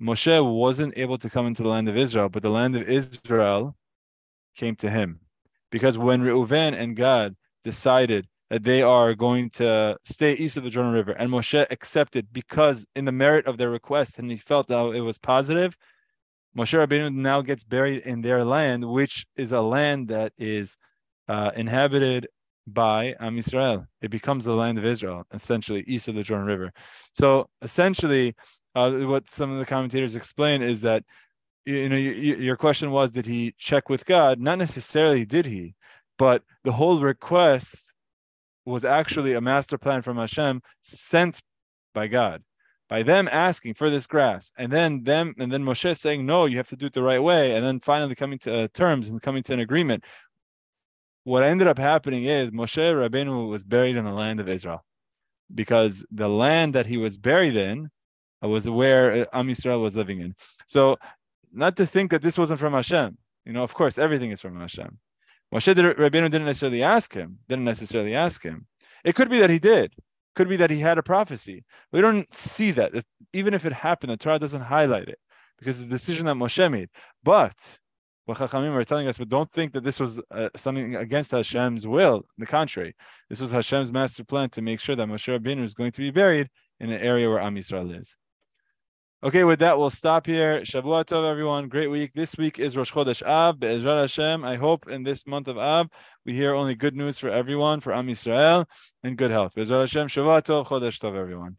Moshe 0.00 0.54
wasn't 0.54 0.94
able 0.96 1.18
to 1.18 1.30
come 1.30 1.46
into 1.46 1.62
the 1.62 1.68
land 1.68 1.88
of 1.88 1.96
Israel, 1.96 2.28
but 2.28 2.42
the 2.42 2.50
land 2.50 2.74
of 2.76 2.88
Israel 2.88 3.76
came 4.56 4.74
to 4.76 4.90
him. 4.90 5.20
Because 5.70 5.96
when 5.96 6.22
Reuven 6.22 6.74
and 6.76 6.96
Gad 6.96 7.36
decided 7.62 8.26
that 8.50 8.64
they 8.64 8.82
are 8.82 9.14
going 9.14 9.50
to 9.50 9.96
stay 10.04 10.32
east 10.32 10.56
of 10.56 10.64
the 10.64 10.70
Jordan 10.70 10.92
River, 10.92 11.12
and 11.12 11.30
Moshe 11.30 11.66
accepted 11.70 12.32
because 12.32 12.86
in 12.96 13.04
the 13.04 13.12
merit 13.12 13.46
of 13.46 13.58
their 13.58 13.70
request, 13.70 14.18
and 14.18 14.30
he 14.30 14.38
felt 14.38 14.68
that 14.68 14.94
it 14.94 15.02
was 15.02 15.18
positive, 15.18 15.76
Moshe 16.56 16.74
Rabbeinu 16.74 17.14
now 17.14 17.42
gets 17.42 17.62
buried 17.62 18.02
in 18.04 18.22
their 18.22 18.44
land, 18.44 18.88
which 18.88 19.26
is 19.36 19.52
a 19.52 19.60
land 19.60 20.08
that 20.08 20.32
is 20.38 20.76
uh, 21.28 21.50
inhabited 21.56 22.28
by 22.66 23.14
Am 23.20 23.36
Yisrael. 23.36 23.86
It 24.02 24.10
becomes 24.10 24.44
the 24.44 24.54
land 24.54 24.78
of 24.78 24.84
Israel, 24.84 25.24
essentially 25.32 25.84
east 25.86 26.08
of 26.08 26.14
the 26.14 26.22
Jordan 26.22 26.46
River. 26.46 26.72
So 27.14 27.48
essentially, 27.62 28.34
uh, 28.74 28.90
what 28.90 29.28
some 29.28 29.50
of 29.52 29.58
the 29.58 29.66
commentators 29.66 30.16
explain 30.16 30.62
is 30.62 30.82
that 30.82 31.04
you 31.64 31.88
know 31.88 31.96
you, 31.96 32.36
your 32.36 32.56
question 32.56 32.90
was 32.90 33.10
did 33.10 33.26
he 33.26 33.54
check 33.58 33.88
with 33.88 34.06
God? 34.06 34.40
Not 34.40 34.58
necessarily 34.58 35.24
did 35.24 35.46
he, 35.46 35.74
but 36.18 36.42
the 36.64 36.72
whole 36.72 37.00
request 37.00 37.94
was 38.64 38.84
actually 38.84 39.32
a 39.34 39.40
master 39.40 39.78
plan 39.78 40.02
from 40.02 40.16
Hashem 40.18 40.62
sent 40.82 41.40
by 41.94 42.06
God 42.06 42.42
by 42.88 43.02
them 43.02 43.28
asking 43.30 43.74
for 43.74 43.90
this 43.90 44.06
grass 44.06 44.50
and 44.56 44.72
then 44.72 45.04
them 45.04 45.34
and 45.38 45.52
then 45.52 45.62
Moshe 45.62 45.96
saying 45.96 46.24
no 46.24 46.46
you 46.46 46.56
have 46.56 46.68
to 46.68 46.76
do 46.76 46.86
it 46.86 46.92
the 46.92 47.02
right 47.02 47.22
way 47.22 47.54
and 47.54 47.64
then 47.64 47.80
finally 47.80 48.14
coming 48.14 48.38
to 48.40 48.64
uh, 48.64 48.68
terms 48.72 49.08
and 49.08 49.20
coming 49.20 49.42
to 49.42 49.52
an 49.52 49.60
agreement 49.60 50.04
what 51.28 51.42
ended 51.42 51.68
up 51.68 51.78
happening 51.78 52.24
is 52.24 52.50
Moshe 52.50 52.76
Rabbeinu 52.76 53.48
was 53.48 53.64
buried 53.64 53.96
in 53.96 54.04
the 54.04 54.12
land 54.12 54.40
of 54.40 54.48
Israel 54.48 54.84
because 55.54 56.04
the 56.10 56.28
land 56.28 56.74
that 56.74 56.86
he 56.86 56.96
was 56.96 57.18
buried 57.18 57.56
in 57.56 57.90
was 58.40 58.68
where 58.68 59.04
uh, 59.12 59.38
Am 59.38 59.48
Yisrael 59.48 59.82
was 59.82 59.94
living 59.94 60.20
in 60.20 60.34
so 60.66 60.96
not 61.52 61.76
to 61.76 61.86
think 61.86 62.10
that 62.10 62.22
this 62.22 62.38
wasn't 62.38 62.60
from 62.60 62.72
Hashem 62.72 63.18
you 63.44 63.52
know 63.52 63.62
of 63.62 63.74
course 63.74 63.98
everything 63.98 64.30
is 64.30 64.40
from 64.40 64.58
Hashem 64.58 64.98
Moshe 65.54 65.74
Rabbeinu 65.74 66.30
didn't 66.30 66.46
necessarily 66.46 66.82
ask 66.82 67.14
him 67.14 67.38
didn't 67.48 67.64
necessarily 67.64 68.14
ask 68.14 68.42
him 68.42 68.66
it 69.04 69.14
could 69.14 69.30
be 69.30 69.38
that 69.38 69.50
he 69.50 69.58
did 69.58 69.92
could 70.38 70.48
be 70.48 70.56
that 70.56 70.70
he 70.70 70.78
had 70.78 70.98
a 70.98 71.02
prophecy. 71.02 71.64
We 71.90 72.00
don't 72.00 72.32
see 72.32 72.70
that. 72.70 72.92
Even 73.32 73.54
if 73.54 73.66
it 73.66 73.72
happened, 73.72 74.12
the 74.12 74.16
Torah 74.16 74.38
doesn't 74.38 74.70
highlight 74.76 75.08
it 75.08 75.18
because 75.58 75.80
it's 75.80 75.90
a 75.90 75.96
decision 75.98 76.26
that 76.26 76.36
Moshe 76.36 76.70
made. 76.70 76.90
But 77.24 77.80
what 78.28 78.36
Chachamim 78.36 78.74
are 78.74 78.84
telling 78.84 79.08
us, 79.08 79.16
but 79.16 79.30
don't 79.30 79.50
think 79.50 79.72
that 79.72 79.84
this 79.84 79.98
was 79.98 80.20
uh, 80.30 80.50
something 80.54 80.96
against 80.96 81.30
Hashem's 81.30 81.86
will. 81.86 82.26
the 82.36 82.44
contrary, 82.44 82.94
this 83.30 83.40
was 83.40 83.52
Hashem's 83.52 83.90
master 83.90 84.22
plan 84.22 84.50
to 84.50 84.60
make 84.60 84.80
sure 84.80 84.94
that 84.94 85.08
Moshe 85.08 85.34
Rabbeinu 85.34 85.64
is 85.64 85.72
going 85.72 85.92
to 85.92 86.02
be 86.02 86.10
buried 86.10 86.50
in 86.78 86.90
an 86.90 87.00
area 87.00 87.26
where 87.30 87.40
Am 87.40 87.54
Yisrael 87.54 87.98
is. 87.98 88.18
Okay, 89.24 89.44
with 89.44 89.60
that, 89.60 89.78
we'll 89.78 89.88
stop 89.88 90.26
here. 90.26 90.60
Shavua 90.60 91.06
Tov, 91.06 91.28
everyone. 91.28 91.70
Great 91.70 91.86
week. 91.86 92.12
This 92.14 92.36
week 92.36 92.58
is 92.58 92.76
Rosh 92.76 92.92
Chodesh 92.92 93.26
Av, 93.26 93.58
Be'ezrat 93.58 94.02
Hashem. 94.02 94.44
I 94.44 94.56
hope 94.56 94.90
in 94.90 95.04
this 95.04 95.26
month 95.26 95.48
of 95.48 95.56
Av, 95.56 95.88
we 96.26 96.34
hear 96.34 96.52
only 96.52 96.74
good 96.74 96.94
news 96.94 97.18
for 97.18 97.30
everyone, 97.30 97.80
for 97.80 97.94
Am 97.94 98.08
Yisrael, 98.08 98.66
and 99.02 99.16
good 99.16 99.30
health. 99.30 99.54
Be'ezrat 99.54 99.80
Hashem, 99.80 100.08
Shavua 100.08 100.42
Tov, 100.42 100.66
Chodesh 100.66 101.00
Tov, 101.00 101.16
everyone. 101.16 101.56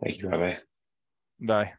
Thank 0.00 0.18
you, 0.18 0.28
Rabbi. 0.28 0.54
Bye. 1.40 1.72